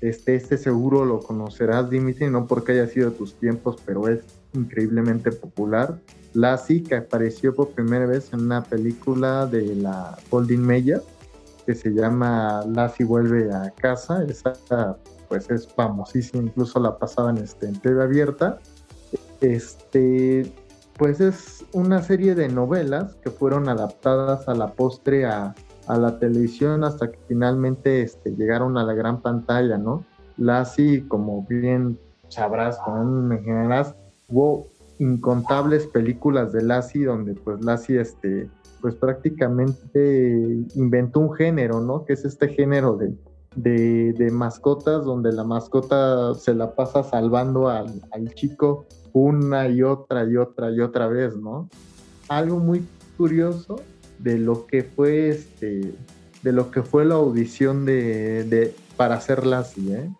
Este, 0.00 0.34
este 0.34 0.58
seguro 0.58 1.04
lo 1.04 1.20
conocerás, 1.20 1.88
Dimitri, 1.88 2.28
no 2.28 2.46
porque 2.46 2.72
haya 2.72 2.86
sido 2.86 3.10
de 3.10 3.16
tus 3.16 3.34
tiempos, 3.34 3.80
pero 3.86 4.08
es 4.08 4.20
increíblemente 4.52 5.32
popular. 5.32 5.98
Lassie, 6.34 6.82
que 6.82 6.96
apareció 6.96 7.54
por 7.54 7.70
primera 7.70 8.06
vez 8.06 8.32
en 8.32 8.40
una 8.42 8.62
película 8.62 9.46
de 9.46 9.76
la 9.76 10.18
Holding 10.30 10.60
Mayer, 10.60 11.02
que 11.64 11.74
se 11.74 11.90
llama 11.90 12.62
Lassie 12.66 13.06
vuelve 13.06 13.52
a 13.52 13.70
casa. 13.70 14.24
Esa, 14.24 14.98
pues, 15.38 15.50
es 15.50 15.68
famosísima, 15.68 16.42
incluso 16.42 16.80
la 16.80 16.98
pasaban 16.98 17.38
este, 17.38 17.66
en 17.66 17.80
TV 17.80 18.02
abierta. 18.02 18.58
Este, 19.40 20.50
pues 20.96 21.20
es 21.20 21.64
una 21.72 22.02
serie 22.02 22.34
de 22.34 22.48
novelas 22.48 23.14
que 23.16 23.30
fueron 23.30 23.68
adaptadas 23.68 24.48
a 24.48 24.54
la 24.54 24.72
postre 24.72 25.26
a, 25.26 25.54
a 25.86 25.98
la 25.98 26.18
televisión 26.18 26.84
hasta 26.84 27.10
que 27.10 27.18
finalmente 27.28 28.02
este, 28.02 28.30
llegaron 28.30 28.78
a 28.78 28.84
la 28.84 28.94
gran 28.94 29.20
pantalla, 29.20 29.76
¿no? 29.78 30.04
Lassie, 30.36 31.06
como 31.08 31.44
bien 31.44 31.98
sabrás, 32.28 32.78
¿no? 32.86 33.04
me 33.04 33.36
imaginarás, 33.36 33.94
hubo 34.28 34.66
incontables 34.98 35.86
películas 35.86 36.52
de 36.52 36.62
Lassie 36.62 37.04
donde 37.04 37.34
pues 37.34 37.62
Lassie 37.64 38.00
este 38.00 38.48
pues 38.80 38.94
prácticamente 38.94 40.64
inventó 40.74 41.20
un 41.20 41.32
género, 41.34 41.80
¿no? 41.80 42.04
Que 42.04 42.12
es 42.12 42.24
este 42.24 42.48
género 42.48 42.96
de, 42.96 43.14
de, 43.56 44.30
mascotas 44.32 45.04
donde 45.04 45.32
la 45.32 45.44
mascota 45.44 46.34
se 46.34 46.54
la 46.54 46.74
pasa 46.74 47.02
salvando 47.02 47.68
al, 47.68 48.02
al, 48.12 48.34
chico 48.34 48.86
una 49.12 49.68
y 49.68 49.82
otra 49.82 50.24
y 50.24 50.36
otra 50.36 50.70
y 50.70 50.80
otra 50.80 51.06
vez, 51.06 51.36
¿no? 51.36 51.68
Algo 52.28 52.58
muy 52.58 52.84
curioso 53.16 53.76
de 54.18 54.38
lo 54.38 54.66
que 54.66 54.82
fue 54.82 55.28
este 55.28 55.94
de 56.42 56.52
lo 56.52 56.70
que 56.70 56.82
fue 56.82 57.04
la 57.04 57.14
audición 57.14 57.86
de, 57.86 58.44
de 58.44 58.74
para 58.96 59.16
hacer 59.16 59.46
Lassie, 59.46 59.94
¿eh? 59.94 60.10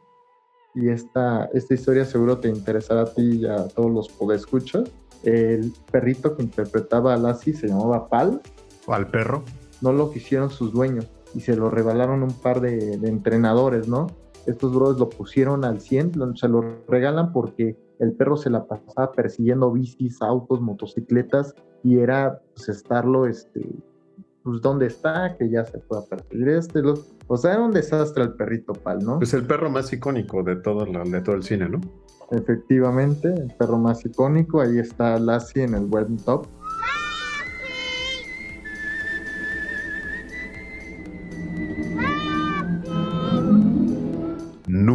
y 0.74 0.88
esta, 0.88 1.50
esta 1.52 1.74
historia 1.74 2.04
seguro 2.04 2.38
te 2.38 2.48
interesará 2.48 3.02
a 3.02 3.12
ti 3.12 3.40
y 3.40 3.46
a 3.46 3.68
todos 3.68 3.92
los 3.92 4.08
podescuchos. 4.08 4.90
El 5.22 5.72
perrito 5.92 6.36
que 6.36 6.42
interpretaba 6.42 7.14
a 7.14 7.16
Lassie 7.16 7.54
se 7.54 7.68
llamaba 7.68 8.08
Pal. 8.08 8.40
¿O 8.86 8.92
al 8.92 9.08
perro? 9.08 9.44
No 9.80 9.92
lo 9.92 10.10
quisieron 10.10 10.50
sus 10.50 10.72
dueños 10.72 11.06
y 11.34 11.40
se 11.40 11.56
lo 11.56 11.70
regalaron 11.70 12.22
un 12.22 12.32
par 12.32 12.60
de, 12.60 12.94
entrenadores, 12.94 13.88
¿no? 13.88 14.06
Estos 14.46 14.74
brothers 14.74 15.00
lo 15.00 15.08
pusieron 15.08 15.64
al 15.64 15.80
100, 15.80 16.36
se 16.36 16.48
lo 16.48 16.62
regalan 16.86 17.32
porque 17.32 17.76
el 17.98 18.12
perro 18.12 18.36
se 18.36 18.50
la 18.50 18.66
pasaba 18.66 19.12
persiguiendo 19.12 19.72
bicis, 19.72 20.20
autos, 20.20 20.60
motocicletas 20.60 21.54
y 21.82 21.98
era 21.98 22.40
pues 22.54 22.68
estarlo 22.68 23.26
este, 23.26 23.66
pues 24.42 24.60
dónde 24.60 24.86
está, 24.86 25.36
que 25.38 25.48
ya 25.48 25.64
se 25.64 25.78
pueda 25.78 26.04
perseguir 26.04 26.48
este. 26.50 26.82
o 27.26 27.36
sea, 27.36 27.54
era 27.54 27.62
un 27.62 27.72
desastre 27.72 28.24
el 28.24 28.34
perrito 28.34 28.74
Pal, 28.74 28.98
¿no? 29.02 29.20
Es 29.22 29.32
el 29.32 29.46
perro 29.46 29.70
más 29.70 29.92
icónico 29.92 30.42
de 30.42 30.56
todo, 30.56 30.84
de 30.84 31.20
todo 31.22 31.34
el 31.34 31.42
cine, 31.42 31.68
¿no? 31.68 31.80
Efectivamente, 32.30 33.28
el 33.28 33.52
perro 33.58 33.78
más 33.78 34.04
icónico. 34.04 34.60
Ahí 34.60 34.78
está 34.78 35.18
Lassie 35.18 35.64
en 35.64 35.74
el 35.74 35.86
web 35.86 36.08
top. 36.24 36.46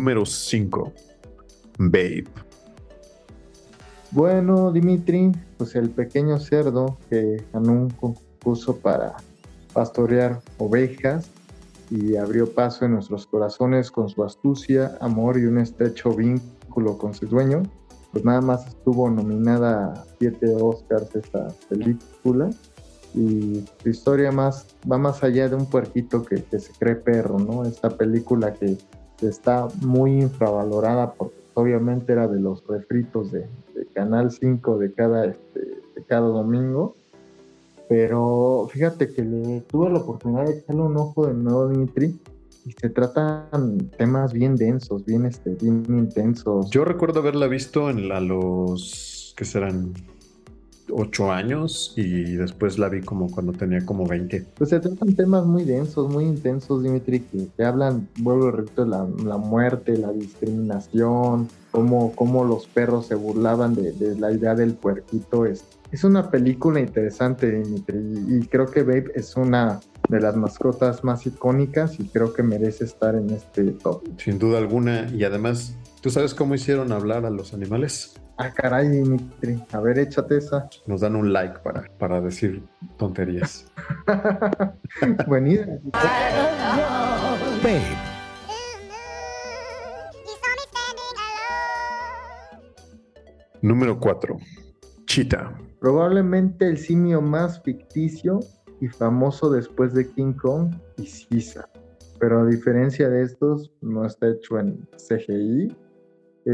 Número 0.10 0.26
5. 0.26 0.92
Babe. 1.78 2.26
Bueno, 4.10 4.72
Dimitri, 4.72 5.32
pues 5.56 5.76
el 5.76 5.92
pequeño 5.92 6.40
cerdo 6.40 6.98
que 7.12 7.46
ganó 7.54 7.74
un 7.74 7.90
concurso 7.92 8.78
para 8.78 9.18
pastorear 9.72 10.42
ovejas 10.58 11.30
y 11.92 12.16
abrió 12.16 12.52
paso 12.52 12.86
en 12.86 12.94
nuestros 12.94 13.28
corazones 13.28 13.92
con 13.92 14.10
su 14.10 14.24
astucia, 14.24 14.98
amor 15.00 15.38
y 15.38 15.46
un 15.46 15.60
estrecho 15.60 16.10
vínculo 16.10 16.98
con 16.98 17.14
su 17.14 17.28
dueño. 17.28 17.62
Pues 18.12 18.26
nada 18.26 18.42
más 18.42 18.66
estuvo 18.66 19.12
nominada 19.12 19.94
a 19.94 20.06
siete 20.18 20.56
Oscars 20.60 21.16
esta 21.16 21.50
película 21.70 22.50
y 23.14 23.64
su 23.84 23.90
historia 23.90 24.32
más 24.32 24.66
va 24.92 24.98
más 24.98 25.24
allá 25.24 25.50
de 25.50 25.56
un 25.56 25.68
puerquito 25.68 26.24
que, 26.24 26.38
se 26.60 26.74
cree 26.80 26.96
perro, 26.96 27.38
¿no? 27.38 27.64
Esta 27.64 27.92
película 27.92 28.56
que 28.56 28.76
está 29.28 29.68
muy 29.82 30.22
infravalorada 30.22 31.14
porque 31.14 31.36
obviamente 31.54 32.14
era 32.14 32.28
de 32.28 32.40
los 32.40 32.66
refritos 32.68 33.32
de, 33.32 33.48
Canal 33.94 34.32
5 34.32 34.78
de 34.78 34.94
cada, 34.94 35.26
este, 35.26 35.60
de 35.60 36.04
cada 36.08 36.28
domingo 36.28 36.96
pero 37.90 38.70
fíjate 38.72 39.12
que 39.12 39.24
le 39.24 39.62
tuve 39.62 39.90
la 39.90 39.98
oportunidad 39.98 40.46
de 40.46 40.60
echarle 40.60 40.84
un 40.84 40.96
ojo 40.96 41.26
de 41.26 41.34
nuevo 41.34 41.64
a 41.64 41.70
Dimitri 41.72 42.20
y 42.64 42.72
se 42.72 42.90
tratan 42.90 43.90
temas 43.98 44.32
bien 44.32 44.56
densos, 44.56 45.04
bien, 45.04 45.26
este, 45.26 45.56
bien 45.56 45.84
intensos. 45.88 46.70
Yo 46.70 46.86
recuerdo 46.86 47.22
haberla 47.22 47.48
visto 47.48 47.90
en 47.90 48.08
la, 48.08 48.22
los, 48.22 49.34
que 49.36 49.44
serán? 49.44 49.94
Ocho 50.92 51.32
años 51.32 51.94
y 51.96 52.36
después 52.36 52.78
la 52.78 52.90
vi 52.90 53.02
como 53.02 53.30
cuando 53.32 53.54
tenía 53.54 53.86
como 53.86 54.06
20. 54.06 54.46
Pues 54.58 54.70
se 54.70 54.80
tratan 54.80 55.16
temas 55.16 55.46
muy 55.46 55.64
densos, 55.64 56.12
muy 56.12 56.26
intensos, 56.26 56.84
Dimitri, 56.84 57.22
que 57.22 57.48
te 57.56 57.66
hablan, 57.66 58.08
vuelvo 58.18 58.48
a 58.48 58.52
repetir, 58.52 58.88
la, 58.88 59.08
la 59.24 59.38
muerte, 59.38 59.98
la 59.98 60.12
discriminación, 60.12 61.48
cómo, 61.72 62.14
cómo 62.16 62.44
los 62.44 62.68
perros 62.68 63.08
se 63.08 63.16
burlaban 63.16 63.76
de, 63.76 63.92
de 63.94 64.20
la 64.20 64.32
idea 64.32 64.56
del 64.56 64.74
puerquito. 64.74 65.46
Es, 65.46 65.66
es 65.92 66.04
una 66.04 66.30
película 66.30 66.80
interesante, 66.80 67.52
Dimitri, 67.52 67.98
y 68.28 68.46
creo 68.48 68.68
que 68.68 68.84
Babe 68.84 69.12
es 69.16 69.36
una 69.36 69.80
de 70.08 70.20
las 70.20 70.36
mascotas 70.36 71.04
más 71.04 71.26
icónicas 71.26 72.00
y 72.00 72.06
creo 72.06 72.34
que 72.34 72.44
merece 72.44 72.86
estar 72.86 73.16
en 73.16 73.30
este 73.32 73.64
top. 73.72 74.04
Sin 74.18 74.40
duda 74.40 74.60
alguna, 74.60 75.08
y 75.14 75.24
además, 75.24 75.76
¿tú 76.02 76.10
sabes 76.10 76.34
cómo 76.34 76.56
hicieron 76.56 76.92
hablar 76.92 77.26
a 77.26 77.30
los 77.30 77.54
animales? 77.54 78.14
Ah, 78.42 78.54
caray, 78.56 78.88
Dimitri. 78.88 79.62
A 79.74 79.82
ver, 79.82 80.00
échate 80.00 80.38
esa. 80.38 80.70
Nos 80.88 81.02
dan 81.02 81.18
un 81.18 81.34
like 81.34 81.60
para, 81.60 81.84
para 81.98 82.22
decir 82.22 82.64
tonterías. 82.98 83.70
Buenísimo. 85.28 85.82
Número 93.62 94.00
4. 94.00 94.38
Cheetah. 95.06 95.54
Probablemente 95.82 96.66
el 96.66 96.78
simio 96.78 97.22
más 97.22 97.62
ficticio 97.62 98.40
y 98.80 98.88
famoso 98.88 99.52
después 99.52 99.94
de 99.94 100.10
King 100.14 100.32
Kong 100.32 100.74
y 100.96 101.04
Caesar. 101.30 101.70
Pero 102.22 102.44
a 102.44 102.46
diferencia 102.46 103.10
de 103.10 103.24
estos, 103.24 103.70
no 103.82 104.06
está 104.06 104.30
hecho 104.30 104.60
en 104.60 104.88
CGI, 104.96 105.76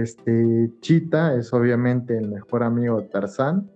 este, 0.02 0.72
Chita 0.82 1.36
es 1.36 1.54
obviamente 1.54 2.18
el 2.18 2.30
mejor 2.30 2.64
amigo 2.64 3.02
de 3.02 3.08
Tarzán, 3.08 3.70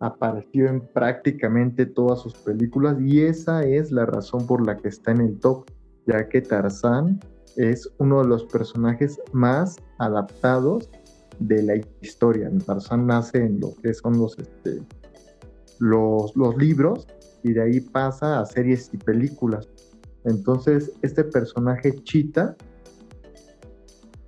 apareció 0.00 0.68
en 0.68 0.80
prácticamente 0.80 1.86
todas 1.86 2.20
sus 2.20 2.34
películas 2.34 2.96
y 3.00 3.22
esa 3.22 3.64
es 3.64 3.90
la 3.92 4.06
razón 4.06 4.46
por 4.46 4.66
la 4.66 4.76
que 4.76 4.88
está 4.88 5.12
en 5.12 5.20
el 5.20 5.38
top, 5.38 5.70
ya 6.06 6.28
que 6.28 6.40
Tarzán 6.40 7.20
es 7.56 7.90
uno 7.98 8.22
de 8.22 8.28
los 8.28 8.44
personajes 8.44 9.20
más 9.32 9.76
adaptados 9.98 10.90
de 11.38 11.62
la 11.62 11.76
historia. 12.00 12.50
Tarzán 12.66 13.06
nace 13.06 13.38
en 13.38 13.60
lo 13.60 13.74
que 13.82 13.94
son 13.94 14.18
los, 14.18 14.38
este, 14.38 14.82
los, 15.78 16.34
los 16.36 16.56
libros 16.56 17.06
y 17.42 17.52
de 17.52 17.62
ahí 17.62 17.80
pasa 17.80 18.40
a 18.40 18.46
series 18.46 18.90
y 18.92 18.98
películas. 18.98 19.68
Entonces, 20.24 20.92
este 21.02 21.24
personaje 21.24 21.94
Chita 22.02 22.56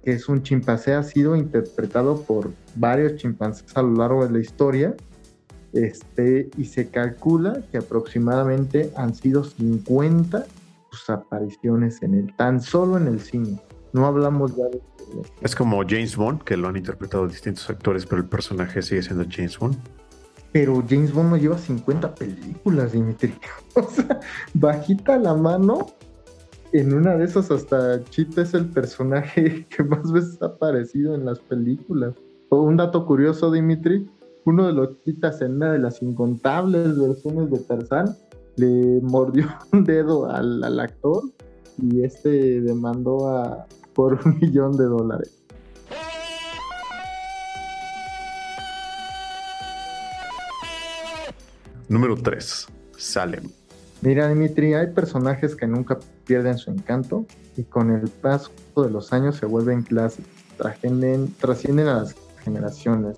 que 0.04 0.12
es 0.12 0.28
un 0.28 0.42
chimpancé, 0.42 0.94
ha 0.94 1.02
sido 1.02 1.36
interpretado 1.36 2.22
por 2.22 2.52
varios 2.74 3.16
chimpancés 3.16 3.76
a 3.76 3.82
lo 3.82 3.94
largo 3.94 4.26
de 4.26 4.32
la 4.32 4.38
historia. 4.40 4.94
Este, 5.72 6.50
y 6.58 6.66
se 6.66 6.88
calcula 6.88 7.62
que 7.70 7.78
aproximadamente 7.78 8.92
han 8.96 9.14
sido 9.14 9.42
50 9.42 10.44
sus 10.90 11.08
apariciones 11.08 12.02
en 12.02 12.14
el, 12.14 12.36
tan 12.36 12.60
solo 12.60 12.98
en 12.98 13.06
el 13.06 13.20
cine. 13.20 13.58
No 13.92 14.06
hablamos 14.06 14.54
ya 14.56 14.64
de... 14.64 14.80
Es 15.40 15.54
como 15.54 15.82
James 15.86 16.16
Bond, 16.16 16.42
que 16.42 16.56
lo 16.56 16.68
han 16.68 16.76
interpretado 16.76 17.26
distintos 17.26 17.68
actores, 17.70 18.06
pero 18.06 18.20
el 18.20 18.28
personaje 18.28 18.82
sigue 18.82 19.02
siendo 19.02 19.24
James 19.28 19.58
Bond. 19.58 19.76
Pero 20.52 20.84
James 20.86 21.12
Bond 21.12 21.30
no 21.30 21.36
lleva 21.36 21.56
50 21.56 22.14
películas, 22.14 22.92
Dimitri. 22.92 23.34
O 23.74 23.88
sea, 23.88 24.20
bajita 24.52 25.16
la 25.16 25.34
mano 25.34 25.86
en 26.72 26.94
una 26.94 27.16
de 27.16 27.24
esas 27.24 27.50
hasta 27.50 28.02
Chita 28.04 28.42
es 28.42 28.54
el 28.54 28.66
personaje 28.66 29.66
que 29.76 29.82
más 29.82 30.11
veces 30.11 30.40
ha 30.42 30.46
aparecido 30.46 31.14
en 31.14 31.24
las 31.24 31.38
películas. 31.38 32.14
Un 32.50 32.76
dato 32.76 33.06
curioso, 33.06 33.50
Dimitri, 33.50 34.11
uno 34.44 34.66
de 34.66 34.72
los 34.72 35.02
chitas 35.04 35.40
en 35.42 35.56
una 35.56 35.72
de 35.72 35.78
las 35.78 36.02
incontables 36.02 36.98
versiones 36.98 37.50
de 37.50 37.58
Tarzán 37.61 38.16
le 38.56 39.00
mordió 39.02 39.46
un 39.72 39.85
dedo 39.85 40.30
al, 40.30 40.62
al 40.64 40.80
actor 40.80 41.22
y 41.80 42.04
este 42.04 42.61
demandó 42.61 43.28
a, 43.28 43.66
por 43.94 44.18
un 44.24 44.38
millón 44.40 44.76
de 44.76 44.85
dólares. 44.85 45.38
Número 51.88 52.16
3. 52.16 52.68
Salem. 52.96 53.50
Mira, 54.00 54.28
Dimitri, 54.28 54.74
hay 54.74 54.88
personajes 54.88 55.54
que 55.54 55.66
nunca 55.66 55.98
pierden 56.24 56.58
su 56.58 56.70
encanto 56.70 57.26
y 57.56 57.64
con 57.64 57.90
el 57.90 58.08
paso 58.08 58.50
de 58.76 58.90
los 58.90 59.12
años 59.12 59.37
se 59.37 59.46
vuelven 59.46 59.82
clásicos, 59.82 60.30
trascienden, 60.56 61.35
a 61.88 61.94
las 61.94 62.14
generaciones. 62.42 63.16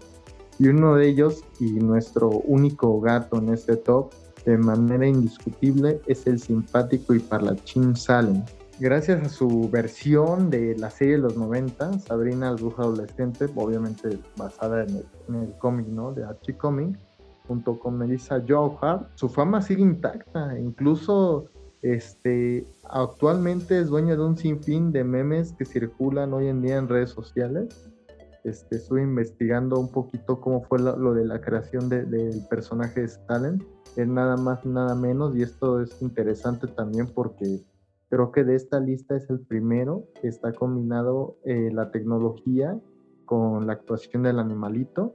Y 0.59 0.69
uno 0.69 0.95
de 0.95 1.09
ellos, 1.09 1.45
y 1.59 1.73
nuestro 1.73 2.29
único 2.29 3.01
gato 3.01 3.39
en 3.39 3.51
este 3.51 3.77
top, 3.77 4.13
de 4.45 4.57
manera 4.59 5.07
indiscutible, 5.07 6.01
es 6.07 6.27
el 6.27 6.39
simpático 6.39 7.15
y 7.15 7.19
parlachín 7.19 7.97
Salem. 7.97 8.45
Gracias 8.81 9.23
a 9.25 9.29
su 9.29 9.69
versión 9.71 10.51
de 10.51 10.77
la 10.77 10.91
serie 10.91 11.15
de 11.15 11.23
los 11.23 11.37
90, 11.37 12.01
Sabrina 12.01 12.51
el 12.51 12.57
bruja 12.57 12.83
adolescente, 12.83 13.47
obviamente 13.55 14.19
basada 14.37 14.85
en 14.85 15.35
el, 15.35 15.55
cómic 15.59 15.87
¿no? 15.87 16.13
de 16.13 16.25
Archie 16.25 16.57
Comics, 16.57 16.99
junto 17.47 17.79
con 17.79 17.99
Melissa 17.99 18.43
Joe 18.47 18.77
Hart, 18.81 19.11
su 19.15 19.29
fama 19.29 19.63
sigue 19.63 19.83
intacta, 19.83 20.59
incluso 20.59 21.47
este, 21.85 22.67
actualmente 22.85 23.79
es 23.79 23.89
dueño 23.89 24.17
de 24.17 24.23
un 24.25 24.37
sinfín 24.37 24.91
de 24.91 25.05
memes 25.05 25.53
que 25.53 25.65
circulan 25.65 26.33
hoy 26.33 26.49
en 26.49 26.63
día 26.63 26.79
en 26.79 26.89
redes 26.89 27.11
sociales 27.11 27.91
este, 28.45 28.77
estuve 28.77 29.03
investigando 29.03 29.79
un 29.81 29.91
poquito 29.91 30.41
cómo 30.41 30.63
fue 30.63 30.79
lo, 30.79 31.15
de 31.15 31.25
la 31.25 31.41
creación 31.41 31.89
de- 31.89 32.05
del 32.05 32.47
personaje 32.49 33.01
de 33.01 33.07
Stalin. 33.07 33.67
Es 33.97 34.07
nada 34.07 34.37
más, 34.37 34.65
nada 34.67 34.95
menos, 34.95 35.35
y 35.35 35.43
esto 35.43 35.81
es 35.81 36.01
interesante 36.03 36.67
también 36.67 37.07
porque 37.07 37.65
creo 38.11 38.33
que 38.33 38.45
de 38.45 38.55
esta 38.55 38.81
lista 38.81 39.17
es 39.17 39.29
el 39.31 39.41
primero 39.41 40.05
que 40.21 40.29
está 40.29 40.53
combinado 40.53 41.39
eh, 41.45 41.71
la 41.73 41.91
tecnología 41.91 42.79
con 43.25 43.67
la 43.67 43.73
actuación 43.75 44.25
del 44.25 44.39
animalito, 44.39 45.15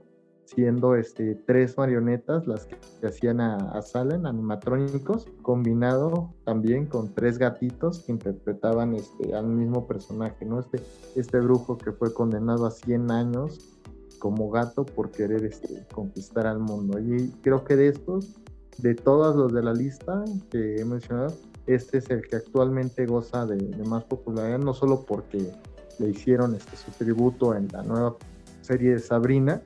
siendo 0.55 0.95
este, 0.95 1.35
tres 1.35 1.77
marionetas 1.77 2.47
las 2.47 2.65
que, 2.65 2.77
hacían 3.05 3.39
a, 3.39 3.55
a 3.55 3.81
Salen, 3.81 4.25
animatrónicos, 4.25 5.27
combinado 5.41 6.33
también 6.43 6.87
con 6.87 7.13
tres 7.13 7.37
gatitos 7.37 7.99
que 7.99 8.11
interpretaban 8.11 8.95
este, 8.95 9.35
al 9.35 9.47
mismo 9.47 9.87
personaje, 9.87 10.45
¿no? 10.45 10.59
Este, 10.59 10.81
este 11.15 11.39
brujo 11.39 11.77
que 11.77 11.91
fue 11.91 12.13
condenado 12.13 12.65
a 12.65 12.71
100 12.71 13.11
años 13.11 13.79
como 14.17 14.49
gato 14.49 14.85
por 14.85 15.11
querer 15.11 15.45
este, 15.45 15.85
conquistar 15.93 16.47
al 16.47 16.59
mundo. 16.59 16.99
Y 16.99 17.29
creo 17.41 17.63
que 17.63 17.75
de 17.75 17.89
estos, 17.89 18.39
de 18.79 18.95
todos 18.95 19.35
los 19.35 19.53
de 19.53 19.61
la 19.61 19.73
lista 19.73 20.23
que 20.49 20.77
he 20.77 20.85
mencionado, 20.85 21.33
este 21.67 21.99
es 21.99 22.09
el 22.09 22.27
que 22.27 22.37
actualmente 22.37 23.05
goza 23.05 23.45
de, 23.45 23.57
de 23.57 23.83
más 23.83 24.03
popularidad, 24.03 24.59
no 24.59 24.73
solo 24.73 25.05
porque 25.05 25.51
le 25.99 26.09
hicieron 26.09 26.55
este, 26.55 26.75
su 26.75 26.91
tributo 26.91 27.55
en 27.55 27.67
la 27.71 27.83
nueva 27.83 28.15
serie 28.61 28.93
de 28.93 28.99
Sabrina, 28.99 29.61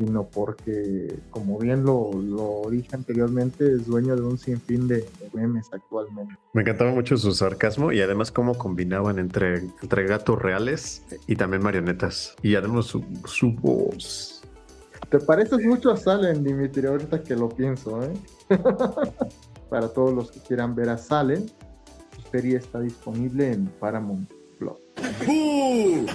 sino 0.00 0.26
porque, 0.26 1.14
como 1.28 1.58
bien 1.58 1.84
lo, 1.84 2.10
lo 2.14 2.62
dije 2.70 2.96
anteriormente, 2.96 3.70
es 3.70 3.86
dueño 3.86 4.16
de 4.16 4.22
un 4.22 4.38
sinfín 4.38 4.88
de, 4.88 5.00
de 5.00 5.30
memes 5.34 5.68
actualmente. 5.70 6.34
Me 6.54 6.62
encantaba 6.62 6.90
mucho 6.90 7.18
su 7.18 7.32
sarcasmo 7.32 7.92
y 7.92 8.00
además 8.00 8.32
cómo 8.32 8.56
combinaban 8.56 9.18
entre, 9.18 9.58
entre 9.82 10.06
gatos 10.06 10.40
reales 10.40 11.04
y 11.26 11.36
también 11.36 11.62
marionetas. 11.62 12.34
Y 12.40 12.54
además 12.54 12.86
su, 12.86 13.04
su 13.26 13.52
voz. 13.52 14.42
Te 15.10 15.18
pareces 15.18 15.62
mucho 15.66 15.90
a 15.90 15.98
Salen, 15.98 16.42
Dimitri, 16.44 16.86
ahorita 16.86 17.22
que 17.22 17.36
lo 17.36 17.50
pienso, 17.50 18.02
¿eh? 18.02 18.14
Para 19.68 19.88
todos 19.88 20.14
los 20.14 20.30
que 20.30 20.40
quieran 20.40 20.74
ver 20.74 20.88
a 20.88 20.96
Salen, 20.96 21.46
su 21.46 22.22
serie 22.30 22.56
está 22.56 22.80
disponible 22.80 23.52
en 23.52 23.66
Paramount 23.66 24.32
Plus. 24.58 24.78
Salen, 24.96 26.06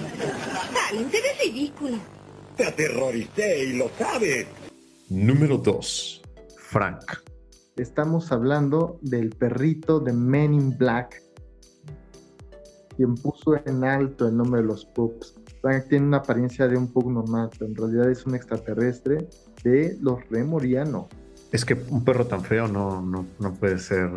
te 1.08 1.22
ves 1.22 1.38
ridículo. 1.44 2.15
Te 2.56 2.64
aterroricé 2.64 3.64
y 3.64 3.72
lo 3.74 3.90
sabes. 3.98 4.46
Número 5.10 5.58
2. 5.58 6.22
Frank. 6.56 7.02
Estamos 7.76 8.32
hablando 8.32 8.98
del 9.02 9.28
perrito 9.28 10.00
de 10.00 10.14
Men 10.14 10.54
in 10.54 10.78
Black, 10.78 11.22
quien 12.96 13.14
puso 13.16 13.56
en 13.66 13.84
alto 13.84 14.26
el 14.26 14.38
nombre 14.38 14.62
de 14.62 14.68
los 14.68 14.86
pugs. 14.86 15.34
Frank 15.60 15.88
tiene 15.90 16.06
una 16.06 16.18
apariencia 16.18 16.66
de 16.66 16.78
un 16.78 16.90
pug 16.90 17.10
normal, 17.12 17.50
pero 17.52 17.66
en 17.66 17.76
realidad 17.76 18.10
es 18.10 18.24
un 18.24 18.34
extraterrestre 18.34 19.28
de 19.62 19.98
los 20.00 20.26
Remoriano. 20.30 21.10
Es 21.52 21.66
que 21.66 21.74
un 21.74 22.04
perro 22.04 22.26
tan 22.26 22.42
feo 22.42 22.68
no, 22.68 23.02
no, 23.02 23.26
no 23.38 23.52
puede 23.52 23.78
ser 23.78 24.10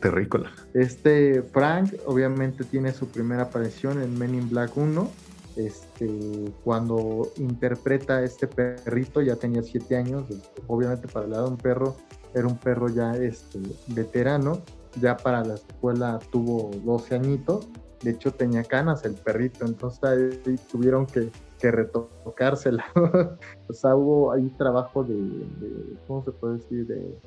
terrícola. 0.00 0.52
Este 0.72 1.42
Frank 1.42 1.94
obviamente 2.06 2.62
tiene 2.62 2.92
su 2.92 3.08
primera 3.08 3.42
aparición 3.42 4.00
en 4.00 4.16
Men 4.16 4.36
in 4.36 4.48
Black 4.48 4.76
1. 4.76 5.10
Este, 5.56 6.52
cuando 6.64 7.30
interpreta 7.38 8.18
a 8.18 8.22
este 8.22 8.46
perrito 8.46 9.22
ya 9.22 9.36
tenía 9.36 9.62
7 9.62 9.96
años, 9.96 10.24
obviamente 10.66 11.08
para 11.08 11.26
la 11.26 11.36
edad 11.36 11.44
de 11.44 11.50
un 11.50 11.56
perro 11.56 11.96
era 12.34 12.46
un 12.46 12.58
perro 12.58 12.88
ya 12.88 13.12
este, 13.12 13.60
veterano, 13.88 14.60
ya 15.00 15.16
para 15.16 15.42
la 15.42 15.54
escuela 15.54 16.18
tuvo 16.30 16.70
12 16.84 17.14
añitos, 17.14 17.68
de 18.02 18.10
hecho 18.10 18.32
tenía 18.32 18.62
canas 18.62 19.04
el 19.04 19.14
perrito, 19.14 19.64
entonces 19.64 20.04
ahí 20.04 20.56
tuvieron 20.70 21.06
que, 21.06 21.30
que 21.58 21.70
retocársela. 21.70 22.84
o 23.68 23.72
sea, 23.72 23.96
hubo 23.96 24.32
ahí 24.32 24.50
trabajo 24.58 25.02
de, 25.02 25.14
de 25.14 25.96
¿cómo 26.06 26.22
se 26.22 26.32
puede 26.32 26.56
decir? 26.56 26.86
De, 26.86 27.18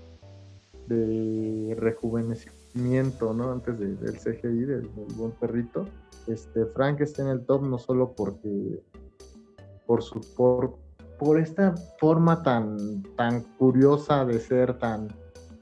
de 0.88 1.76
rejuvenecimiento, 1.76 2.59
¿no? 2.75 3.51
Antes 3.51 3.79
de- 3.79 3.95
del 3.95 4.17
CGI, 4.17 4.65
del, 4.65 4.88
buen 5.17 5.32
perrito. 5.32 5.86
Este, 6.27 6.65
Frank 6.67 7.01
está 7.01 7.23
en 7.23 7.29
el 7.29 7.45
top 7.45 7.63
no 7.63 7.77
solo 7.77 8.13
porque 8.15 8.82
por 9.88 10.03
su 10.03 10.19
por, 10.38 10.75
por 11.17 11.39
esta 11.39 11.73
forma 11.99 12.43
tan 12.43 13.01
tan 13.17 13.41
curiosa 13.58 14.25
de 14.25 14.39
ser 14.39 14.77
tan 14.77 15.08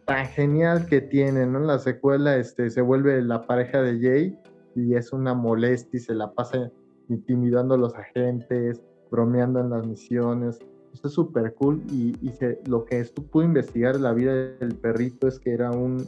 tan 0.06 0.26
genial 0.28 0.86
que 0.86 1.02
tiene, 1.02 1.46
¿no? 1.46 1.60
En 1.60 1.68
la 1.68 1.80
secuela 1.80 2.36
este 2.38 2.70
se 2.70 2.82
vuelve 2.82 3.22
la 3.22 3.42
pareja 3.46 3.82
de 3.82 4.00
Jay 4.02 4.40
y 4.76 4.96
es 4.96 5.14
una 5.14 5.34
molestia 5.34 5.98
y 5.98 6.02
se 6.02 6.14
la 6.14 6.32
pasa 6.34 6.72
intimidando 7.10 7.76
a 7.76 7.78
los 7.78 7.96
agentes, 7.96 8.82
bromeando 9.10 9.60
en 9.62 9.70
las 9.70 9.86
misiones. 9.88 10.60
Es 11.04 11.12
súper 11.12 11.54
cool 11.56 11.82
y, 11.92 12.14
se- 12.34 12.60
lo 12.68 12.84
que 12.84 13.00
esto 13.00 13.22
pudo 13.22 13.44
investigar 13.46 14.00
la 14.00 14.14
vida 14.14 14.34
del 14.34 14.76
perrito 14.76 15.28
es 15.28 15.40
que 15.40 15.54
era 15.54 15.72
un- 15.72 16.06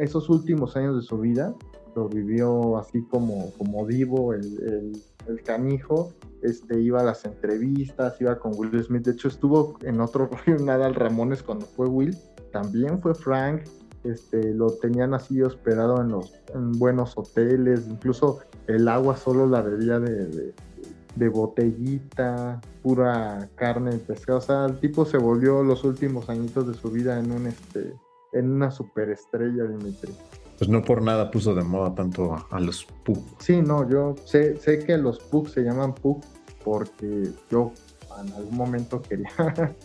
esos 0.00 0.28
últimos 0.28 0.76
años 0.76 0.96
de 0.96 1.02
su 1.02 1.18
vida 1.18 1.54
lo 1.96 2.08
vivió 2.08 2.76
así 2.78 3.02
como, 3.02 3.50
como 3.58 3.86
divo, 3.86 4.32
el, 4.34 4.44
el- 4.62 5.02
el 5.26 5.42
canijo, 5.42 6.12
este, 6.42 6.80
iba 6.80 7.00
a 7.00 7.04
las 7.04 7.24
entrevistas, 7.26 8.18
iba 8.20 8.38
con 8.38 8.52
Will 8.56 8.82
Smith, 8.82 9.04
de 9.04 9.12
hecho 9.12 9.28
estuvo 9.28 9.76
en 9.82 10.00
otro 10.00 10.30
rollo 10.46 10.58
Nadal 10.64 10.94
Ramones 10.94 11.42
cuando 11.42 11.66
fue 11.66 11.86
Will, 11.86 12.16
también 12.50 12.98
fue 13.02 13.14
Frank, 13.14 13.62
este, 14.04 14.54
lo 14.54 14.70
tenían 14.70 15.12
así 15.12 15.42
hospedado 15.42 16.00
en, 16.00 16.08
los, 16.08 16.32
en 16.54 16.72
buenos 16.72 17.12
hoteles, 17.18 17.86
incluso 17.88 18.38
el 18.68 18.88
agua 18.88 19.16
solo 19.18 19.46
la 19.46 19.60
bebía 19.60 19.98
de, 20.00 20.26
de- 20.26 20.54
de 21.16 21.28
botellita, 21.28 22.60
pura 22.82 23.48
carne 23.56 23.96
y 23.96 23.98
pescado, 23.98 24.38
o 24.38 24.42
sea, 24.42 24.66
el 24.66 24.78
tipo 24.78 25.04
se 25.04 25.18
volvió 25.18 25.62
los 25.64 25.82
últimos 25.84 26.28
añitos 26.30 26.66
de 26.68 26.74
su 26.74 26.90
vida 26.90 27.18
en 27.18 27.32
un 27.32 27.46
este 27.48 27.92
en 28.32 28.50
una 28.50 28.70
superestrella, 28.70 29.64
Dimitri. 29.64 30.12
Pues 30.58 30.68
no 30.68 30.82
por 30.82 31.02
nada 31.02 31.30
puso 31.30 31.54
de 31.54 31.62
moda 31.62 31.94
tanto 31.94 32.34
a, 32.34 32.46
a 32.50 32.60
los 32.60 32.84
Pug. 33.04 33.22
Sí, 33.38 33.62
no, 33.62 33.88
yo 33.88 34.16
sé, 34.24 34.56
sé 34.56 34.84
que 34.84 34.98
los 34.98 35.20
pugs 35.20 35.52
se 35.52 35.62
llaman 35.62 35.94
pug 35.94 36.20
porque 36.64 37.30
yo 37.50 37.72
en 38.20 38.32
algún 38.32 38.56
momento 38.56 39.00
quería, 39.00 39.30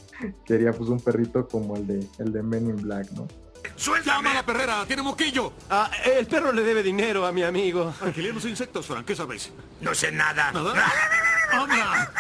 quería 0.46 0.74
pues 0.74 0.90
un 0.90 1.00
perrito 1.00 1.48
como 1.48 1.76
el 1.78 1.88
de, 1.88 2.08
el 2.18 2.32
de 2.32 2.42
Men 2.42 2.70
in 2.70 2.78
Black, 2.78 3.12
¿no? 3.12 3.28
¡Suéltame! 3.76 4.18
¡Llama 4.18 4.32
a 4.32 4.34
la 4.36 4.46
perrera! 4.46 4.84
¡Tiene 4.86 5.02
moquillo! 5.02 5.54
Ah, 5.70 5.90
el 6.06 6.26
perro 6.28 6.52
le 6.52 6.64
debe 6.64 6.84
dinero 6.84 7.26
a 7.26 7.32
mi 7.32 7.44
amigo. 7.44 7.94
Tranquilemos 8.00 8.46
insectos, 8.46 8.86
Frank. 8.86 9.06
¿Qué 9.06 9.16
sabéis? 9.16 9.52
No 9.82 9.94
sé 9.96 10.12
nada. 10.12 10.52
¿Nada? 10.52 10.74
¡Habla! 11.52 12.12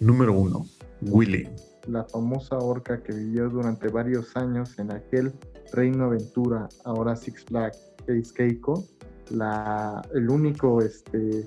Número 0.00 0.32
1. 0.32 0.66
Willy. 1.02 1.48
La 1.86 2.04
famosa 2.04 2.58
orca 2.58 3.02
que 3.02 3.12
vivió 3.12 3.48
durante 3.48 3.88
varios 3.88 4.36
años 4.36 4.78
en 4.78 4.92
aquel 4.92 5.32
Reino 5.72 6.04
Aventura, 6.04 6.68
ahora 6.84 7.16
Six 7.16 7.44
Flags 7.44 7.78
Space 7.98 8.32
Keiko, 8.34 8.84
la, 9.30 10.02
el 10.14 10.30
único 10.30 10.80
este, 10.80 11.46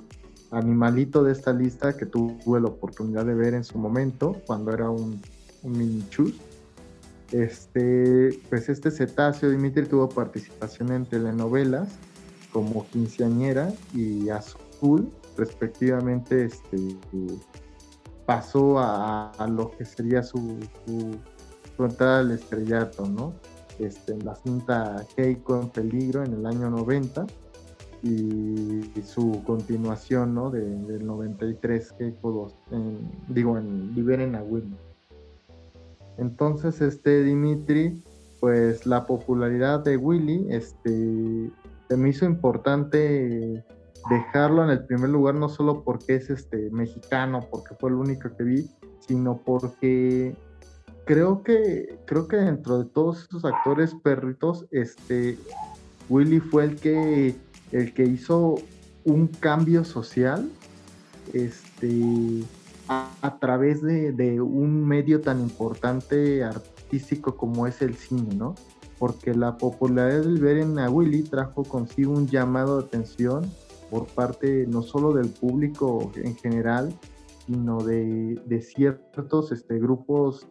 animalito 0.51 1.23
de 1.23 1.31
esta 1.31 1.53
lista 1.53 1.95
que 1.95 2.05
tuve 2.05 2.59
la 2.59 2.67
oportunidad 2.67 3.25
de 3.25 3.33
ver 3.33 3.53
en 3.53 3.63
su 3.63 3.77
momento, 3.77 4.35
cuando 4.45 4.71
era 4.71 4.89
un, 4.89 5.21
un 5.63 5.71
mini. 5.71 6.03
Este, 7.31 8.39
pues 8.49 8.69
este 8.69 8.89
cetáceo, 8.89 9.51
Dimitri, 9.51 9.85
tuvo 9.85 10.09
participación 10.09 10.91
en 10.91 11.05
telenovelas 11.05 11.89
como 12.51 12.87
Quinceañera 12.87 13.71
y 13.93 14.29
Azul, 14.29 15.11
respectivamente, 15.37 16.45
este, 16.45 16.77
pasó 18.29 18.77
a, 18.77 19.31
lo 19.49 19.71
que 19.71 19.83
sería 19.83 20.21
su, 20.21 20.59
su, 20.85 21.15
al 22.19 22.29
estrellato, 22.29 23.07
¿no? 23.07 23.33
Este, 23.79 24.15
la 24.21 24.35
cinta 24.35 25.03
Keiko 25.15 25.59
en 25.59 25.69
peligro 25.69 26.23
en 26.23 26.33
el 26.33 26.45
año 26.45 26.69
90 26.69 27.25
y, 28.03 28.81
su 29.03 29.41
continuación, 29.47 30.35
¿no? 30.35 30.51
De, 30.51 30.61
del 30.61 31.07
93 31.07 31.91
Keiko 31.93 32.31
2, 32.31 32.55
en- 32.73 33.11
digo, 33.29 33.57
en 33.57 33.95
Liberen 33.95 34.35
a. 34.35 34.77
Entonces, 36.19 36.81
este 36.81 37.23
Dimitri, 37.23 38.03
pues 38.39 38.85
la 38.85 39.07
popularidad 39.07 39.79
de 39.79 39.97
Willy, 39.97 40.45
este, 40.51 41.49
se 41.87 41.97
me 41.97 42.09
hizo 42.09 42.25
importante 42.25 43.65
dejarlo 44.09 44.63
en 44.63 44.69
el 44.69 44.85
primer 44.85 45.09
lugar, 45.09 45.35
no 45.35 45.49
solo 45.49 45.83
porque 45.83 46.15
es 46.15 46.29
este 46.29 46.69
mexicano, 46.71 47.45
porque 47.49 47.75
fue 47.79 47.89
el 47.89 47.95
único 47.95 48.35
que 48.35 48.43
vi, 48.43 48.69
sino 48.99 49.37
porque 49.37 50.35
creo 51.05 51.43
que, 51.43 51.99
creo 52.05 52.27
que 52.27 52.37
dentro 52.37 52.79
de 52.79 52.85
todos 52.85 53.23
esos 53.23 53.45
actores 53.45 53.95
perritos, 53.95 54.65
este, 54.71 55.37
Willy 56.09 56.39
fue 56.39 56.65
el 56.65 56.75
que, 56.75 57.35
el 57.71 57.93
que 57.93 58.03
hizo 58.05 58.55
un 59.05 59.27
cambio 59.27 59.83
social, 59.83 60.49
este, 61.33 62.43
a, 62.87 63.37
través 63.39 63.81
de, 63.81 64.11
de 64.11 64.41
un 64.41 64.87
medio 64.87 65.21
tan 65.21 65.39
importante 65.41 66.43
artístico 66.43 67.35
como 67.35 67.67
es 67.67 67.81
el 67.81 67.95
cine, 67.95 68.33
¿no? 68.35 68.55
Porque 68.97 69.33
la 69.35 69.57
popularidad 69.57 70.21
del 70.21 70.39
ver 70.39 70.57
en 70.57 70.77
Willy 70.89 71.23
trajo 71.23 71.63
consigo 71.63 72.13
un 72.13 72.27
llamado 72.27 72.79
de 72.79 72.87
atención 72.87 73.49
por 73.89 74.07
parte 74.07 74.65
no 74.67 74.81
solo 74.81 75.13
del 75.13 75.29
público 75.29 76.11
en 76.15 76.35
general, 76.35 76.93
sino 77.45 77.83
de, 77.83 78.61
ciertos 78.61 79.51
este, 79.51 79.79
grupos 79.79 80.47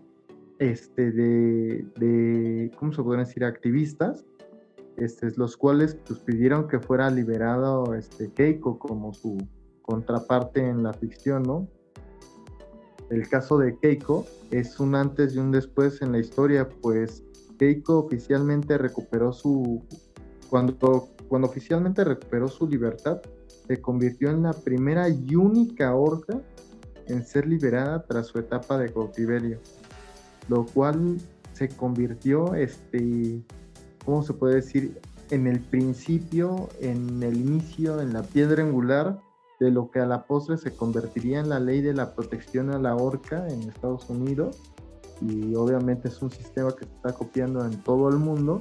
este, 0.59 1.12
de, 1.12 2.70
¿cómo 2.79 2.92
se 2.92 3.03
podrían 3.03 3.27
decir? 3.27 3.44
Activistas, 3.44 4.27
este, 4.96 5.31
los 5.37 5.57
cuales 5.57 5.96
pues, 6.07 6.18
pidieron 6.20 6.66
que 6.66 6.81
fuera 6.81 7.09
liberado 7.11 7.94
Keiko 8.35 8.79
como 8.79 9.14
su 9.14 9.38
contraparte 9.83 10.66
en 10.66 10.83
la 10.83 10.92
ficción, 10.92 11.44
¿no? 11.44 11.68
El 13.11 13.27
caso 13.29 13.59
de 13.59 13.79
Keiko 13.79 14.27
es 14.51 14.79
un 14.81 14.94
antes 14.94 15.35
y 15.35 15.38
un 15.38 15.51
después 15.51 16.03
en 16.03 16.12
la 16.12 16.18
historia, 16.18 16.68
pues 16.83 17.24
Keiko 17.59 17.98
oficialmente 18.01 18.77
recuperó 18.77 19.33
su... 19.33 19.83
Cuando, 20.51 21.09
cuando 21.28 21.48
oficialmente 21.48 22.04
recuperó 22.04 22.48
su 22.48 22.66
libertad, 22.66 23.20
se 23.66 23.80
convirtió 23.80 24.30
en 24.30 24.42
la 24.42 24.52
primera 24.52 25.08
y 25.08 25.34
única 25.36 25.94
orca 25.94 26.40
en 27.06 27.24
ser 27.24 27.46
liberada 27.46 28.04
tras 28.04 28.26
su 28.26 28.38
etapa 28.38 28.78
de 28.78 28.92
cautiverio 28.92 29.60
lo 30.48 30.64
cual 30.66 31.18
se 31.52 31.68
convirtió, 31.68 32.54
este, 32.54 33.42
¿cómo 34.04 34.22
se 34.22 34.32
puede 34.32 34.56
decir? 34.56 35.00
En 35.30 35.46
el 35.46 35.60
principio, 35.60 36.68
en 36.80 37.22
el 37.22 37.36
inicio, 37.36 38.00
en 38.00 38.14
la 38.14 38.22
piedra 38.22 38.62
angular 38.62 39.20
de 39.60 39.70
lo 39.70 39.90
que 39.90 40.00
a 40.00 40.06
la 40.06 40.24
postre 40.24 40.56
se 40.56 40.74
convertiría 40.74 41.40
en 41.40 41.50
la 41.50 41.60
ley 41.60 41.82
de 41.82 41.92
la 41.92 42.14
protección 42.14 42.70
a 42.70 42.78
la 42.78 42.96
horca 42.96 43.46
en 43.48 43.62
Estados 43.64 44.08
Unidos. 44.08 44.58
Y 45.20 45.54
obviamente 45.54 46.08
es 46.08 46.22
un 46.22 46.30
sistema 46.30 46.70
que 46.74 46.86
se 46.86 46.92
está 46.92 47.12
copiando 47.12 47.64
en 47.64 47.82
todo 47.82 48.08
el 48.08 48.16
mundo, 48.16 48.60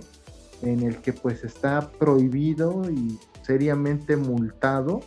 en 0.62 0.82
el 0.82 0.98
que 0.98 1.14
pues 1.14 1.44
está 1.44 1.92
prohibido 1.92 2.90
y 2.90 3.20
seriamente 3.44 4.18
multado 4.18 5.02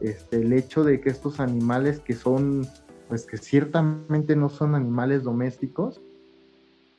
este, 0.00 0.36
el 0.36 0.52
hecho 0.52 0.84
de 0.84 1.00
que 1.00 1.10
estos 1.10 1.40
animales 1.40 1.98
que 2.00 2.14
son, 2.14 2.66
pues 3.08 3.26
que 3.26 3.36
ciertamente 3.36 4.36
no 4.36 4.48
son 4.48 4.74
animales 4.74 5.24
domésticos, 5.24 6.00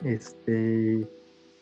este, 0.03 1.07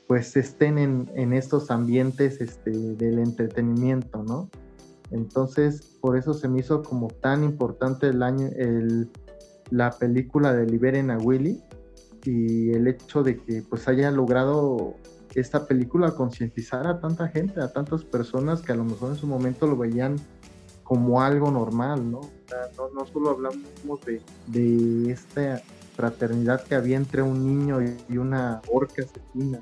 pues 0.08 0.36
estén 0.38 0.78
en, 0.78 1.34
estos 1.34 1.70
ambientes 1.70 2.42
este, 2.42 2.72
del 2.72 3.20
entretenimiento, 3.20 4.24
¿no? 4.24 4.50
Entonces, 5.12 5.98
por 6.02 6.18
eso 6.18 6.34
se 6.34 6.48
me 6.48 6.60
hizo 6.60 6.82
como 6.82 7.08
tan 7.08 7.44
importante 7.44 8.08
el 8.08 8.24
año, 8.24 8.48
el, 8.56 9.10
la 9.70 9.92
película 9.92 10.54
de 10.54 10.66
Liberen 10.66 11.12
a 11.12 11.18
Willy 11.18 11.62
y 12.26 12.72
el 12.72 12.88
hecho 12.88 13.24
de 13.24 13.38
que 13.38 13.64
pues 13.70 13.88
haya 13.88 14.12
logrado 14.12 14.96
esta 15.42 15.66
película 15.66 16.12
concientizar 16.12 16.88
a 16.88 17.00
tanta 17.00 17.28
gente, 17.28 17.62
a 17.62 17.72
tantas 17.72 18.04
personas 18.04 18.62
que 18.62 18.72
a 18.72 18.76
lo 18.76 18.84
mejor 18.84 19.12
en 19.12 19.18
su 19.18 19.28
momento 19.28 19.68
lo 19.68 19.78
veían 19.78 20.18
como 20.84 21.22
algo 21.22 21.52
normal, 21.52 22.10
¿no? 22.10 22.22
no, 22.78 22.90
no, 22.94 23.06
solo 23.06 23.32
hablamos 23.32 24.02
de, 24.06 24.22
de 24.48 25.12
esta 25.12 25.62
fraternidad 25.98 26.64
que 26.64 26.76
había 26.76 26.96
entre 26.96 27.22
un 27.24 27.44
niño 27.44 27.80
y 28.08 28.18
una 28.18 28.62
orca 28.72 29.04
asesina, 29.04 29.62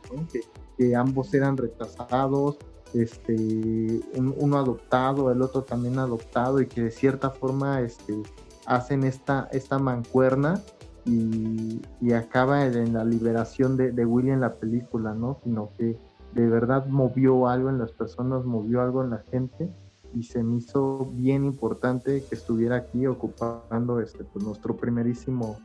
que, 0.78 0.96
ambos 0.96 1.34
eran 1.34 1.56
retrasados, 1.56 2.58
este, 2.94 4.02
uno 4.16 4.58
adoptado, 4.58 5.32
el 5.32 5.42
otro 5.42 5.64
también 5.64 5.98
adoptado, 5.98 6.60
y 6.60 6.68
que 6.68 6.84
de 6.84 6.92
cierta 6.92 7.32
forma 7.32 7.82
este, 7.82 8.22
hacen 8.66 9.06
esta, 9.06 9.48
esta 9.52 9.80
mancuerna 9.80 10.62
y, 11.06 11.82
acaba 12.14 12.66
en 12.66 12.94
la 12.94 13.04
liberación 13.04 13.78
de, 13.78 13.92
de 13.92 14.06
Willy 14.06 14.32
en 14.32 14.42
la 14.42 14.56
película, 14.56 15.14
¿no? 15.14 15.38
Sino 15.44 15.72
que 15.78 15.98
de 16.34 16.48
verdad 16.48 16.86
movió 16.88 17.48
algo 17.48 17.70
en 17.70 17.78
las 17.78 17.92
personas, 17.92 18.46
movió 18.46 18.82
algo 18.82 19.04
en 19.04 19.10
la 19.12 19.24
gente 19.32 19.70
y 20.14 20.24
se 20.24 20.44
me 20.44 20.58
hizo 20.58 21.10
bien 21.14 21.46
importante 21.46 22.24
que 22.28 22.36
estuviera 22.36 22.78
aquí 22.78 23.06
ocupando 23.06 24.00
este, 24.00 24.24
pues, 24.24 24.46
nuestro 24.46 24.76
primerísimo 24.76 25.60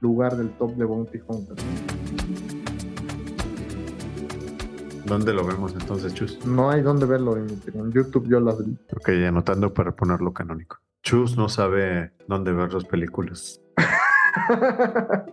lugar 0.00 0.36
del 0.36 0.50
top 0.50 0.74
de 0.76 0.84
Bounty 0.84 1.20
Hunter. 1.26 1.56
¿Dónde 5.06 5.32
lo 5.32 5.44
vemos 5.44 5.72
entonces, 5.72 6.14
Chus? 6.14 6.46
No 6.46 6.70
hay 6.70 6.82
dónde 6.82 7.04
verlo, 7.04 7.36
en 7.36 7.92
YouTube 7.92 8.28
yo 8.28 8.40
lo 8.40 8.56
vi. 8.56 8.78
Ok, 8.94 9.08
anotando 9.26 9.74
para 9.74 9.92
ponerlo 9.92 10.32
canónico. 10.32 10.78
Chus 11.02 11.36
no 11.36 11.48
sabe 11.48 12.12
dónde 12.28 12.52
ver 12.52 12.72
las 12.72 12.84
películas. 12.84 13.60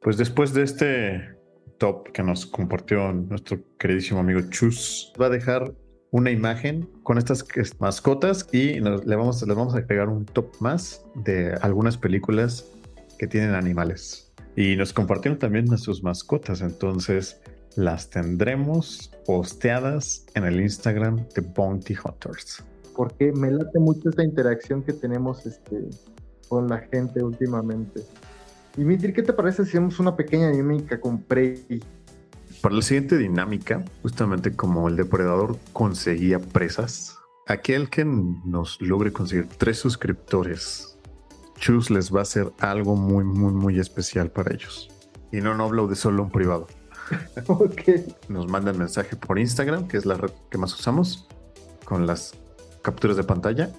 pues 0.00 0.16
después 0.16 0.52
de 0.52 0.62
este 0.62 1.36
top 1.78 2.12
que 2.12 2.22
nos 2.22 2.46
compartió 2.46 3.12
nuestro 3.12 3.58
queridísimo 3.78 4.20
amigo 4.20 4.40
Chus, 4.50 5.12
va 5.20 5.26
a 5.26 5.30
dejar 5.30 5.72
una 6.12 6.30
imagen 6.30 6.88
con 7.02 7.18
estas 7.18 7.44
mascotas 7.80 8.46
y 8.52 8.80
le 8.80 9.16
vamos, 9.16 9.46
les 9.46 9.56
vamos 9.56 9.74
a 9.74 9.86
pegar 9.86 10.08
un 10.08 10.26
top 10.26 10.54
más 10.60 11.04
de 11.14 11.54
algunas 11.62 11.96
películas 11.96 12.70
que 13.18 13.26
tienen 13.26 13.54
animales. 13.54 14.32
Y 14.54 14.76
nos 14.76 14.92
compartieron 14.92 15.38
también 15.38 15.64
nuestras 15.64 16.02
mascotas, 16.02 16.60
entonces 16.60 17.40
las 17.76 18.10
tendremos 18.10 19.10
posteadas 19.24 20.26
en 20.34 20.44
el 20.44 20.60
Instagram 20.60 21.26
de 21.34 21.40
Bounty 21.40 21.94
Hunters. 22.04 22.62
Porque 22.94 23.32
me 23.32 23.50
late 23.50 23.78
mucho 23.78 24.10
esta 24.10 24.22
interacción 24.22 24.82
que 24.82 24.92
tenemos 24.92 25.46
este, 25.46 25.88
con 26.52 26.68
la 26.68 26.80
gente 26.80 27.24
últimamente. 27.24 28.02
Dimitri, 28.76 29.14
¿qué 29.14 29.22
te 29.22 29.32
parece 29.32 29.64
si 29.64 29.70
hacemos 29.70 29.98
una 29.98 30.14
pequeña 30.14 30.50
dinámica 30.50 31.00
con 31.00 31.22
Prey? 31.22 31.82
Para 32.60 32.74
la 32.74 32.82
siguiente 32.82 33.16
dinámica, 33.16 33.82
justamente 34.02 34.54
como 34.54 34.86
el 34.86 34.96
depredador 34.96 35.56
conseguía 35.72 36.38
presas, 36.38 37.16
aquel 37.46 37.88
que 37.88 38.04
nos 38.04 38.78
logre 38.82 39.14
conseguir 39.14 39.48
tres 39.56 39.78
suscriptores 39.78 40.98
Chus 41.56 41.88
les 41.88 42.14
va 42.14 42.18
a 42.18 42.22
hacer 42.22 42.52
algo 42.58 42.96
muy, 42.96 43.24
muy, 43.24 43.52
muy 43.52 43.80
especial 43.80 44.30
para 44.30 44.52
ellos. 44.52 44.90
Y 45.32 45.40
no, 45.40 45.56
no 45.56 45.64
hablo 45.64 45.86
de 45.86 45.96
solo 45.96 46.24
un 46.24 46.30
privado. 46.30 46.66
ok. 47.46 47.80
Nos 48.28 48.46
mandan 48.46 48.76
mensaje 48.76 49.16
por 49.16 49.38
Instagram, 49.38 49.88
que 49.88 49.96
es 49.96 50.04
la 50.04 50.16
red 50.16 50.32
que 50.50 50.58
más 50.58 50.78
usamos, 50.78 51.28
con 51.86 52.06
las 52.06 52.34
capturas 52.82 53.16
de 53.16 53.24
pantalla. 53.24 53.72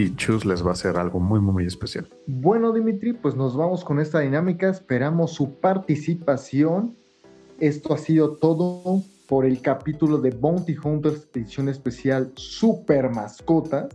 Y 0.00 0.16
Chus 0.16 0.46
les 0.46 0.64
va 0.64 0.70
a 0.70 0.72
hacer 0.72 0.96
algo 0.96 1.20
muy, 1.20 1.40
muy, 1.40 1.52
muy 1.52 1.66
especial. 1.66 2.08
Bueno, 2.26 2.72
Dimitri, 2.72 3.12
pues 3.12 3.36
nos 3.36 3.54
vamos 3.54 3.84
con 3.84 4.00
esta 4.00 4.20
dinámica. 4.20 4.70
Esperamos 4.70 5.34
su 5.34 5.60
participación. 5.60 6.96
Esto 7.58 7.92
ha 7.92 7.98
sido 7.98 8.36
todo 8.36 9.02
por 9.28 9.44
el 9.44 9.60
capítulo 9.60 10.16
de 10.16 10.30
Bounty 10.30 10.74
Hunters 10.82 11.28
edición 11.34 11.68
especial 11.68 12.32
Super 12.34 13.10
Mascota. 13.10 13.90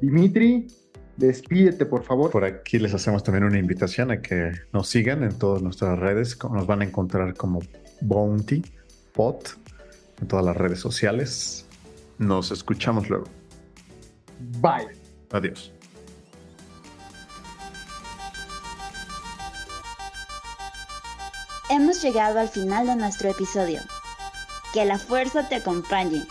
Dimitri, 0.00 0.68
Despídete, 1.16 1.84
por 1.84 2.04
favor. 2.04 2.30
Por 2.30 2.44
aquí 2.44 2.78
les 2.78 2.94
hacemos 2.94 3.24
también 3.24 3.42
una 3.42 3.58
invitación 3.58 4.12
a 4.12 4.22
que 4.22 4.52
nos 4.72 4.88
sigan 4.88 5.24
en 5.24 5.36
todas 5.36 5.62
nuestras 5.62 5.98
redes. 5.98 6.38
Nos 6.44 6.66
van 6.68 6.82
a 6.82 6.84
encontrar 6.84 7.34
como 7.34 7.60
Bounty 8.02 8.62
Pot 9.12 9.58
en 10.20 10.28
todas 10.28 10.44
las 10.44 10.56
redes 10.56 10.78
sociales. 10.78 11.66
Nos 12.18 12.52
escuchamos 12.52 13.10
luego. 13.10 13.24
Bye. 14.62 14.99
Adiós. 15.30 15.72
Hemos 21.70 22.02
llegado 22.02 22.40
al 22.40 22.48
final 22.48 22.86
de 22.86 22.96
nuestro 22.96 23.30
episodio. 23.30 23.80
Que 24.74 24.84
la 24.84 24.98
fuerza 24.98 25.48
te 25.48 25.54
acompañe. 25.56 26.26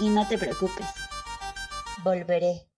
Y 0.00 0.08
no 0.08 0.26
te 0.26 0.38
preocupes. 0.38 0.86
Volveré. 2.02 2.71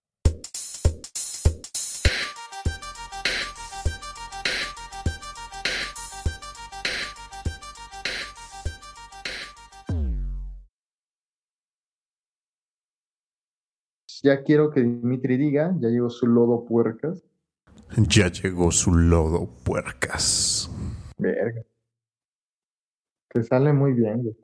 Ya 14.25 14.43
quiero 14.43 14.71
que 14.71 14.81
Dimitri 14.81 15.37
diga, 15.37 15.77
ya 15.79 15.91
llegó 15.91 16.09
su 16.09 16.27
lodo 16.27 16.65
puercas. 16.65 17.23
Ya 18.09 18.29
llegó 18.29 18.71
su 18.71 18.95
lodo 18.95 19.51
puercas. 19.65 20.71
Verga. 21.19 21.63
Te 23.29 23.43
sale 23.43 23.75
muy 23.75 23.93
bien, 23.93 24.35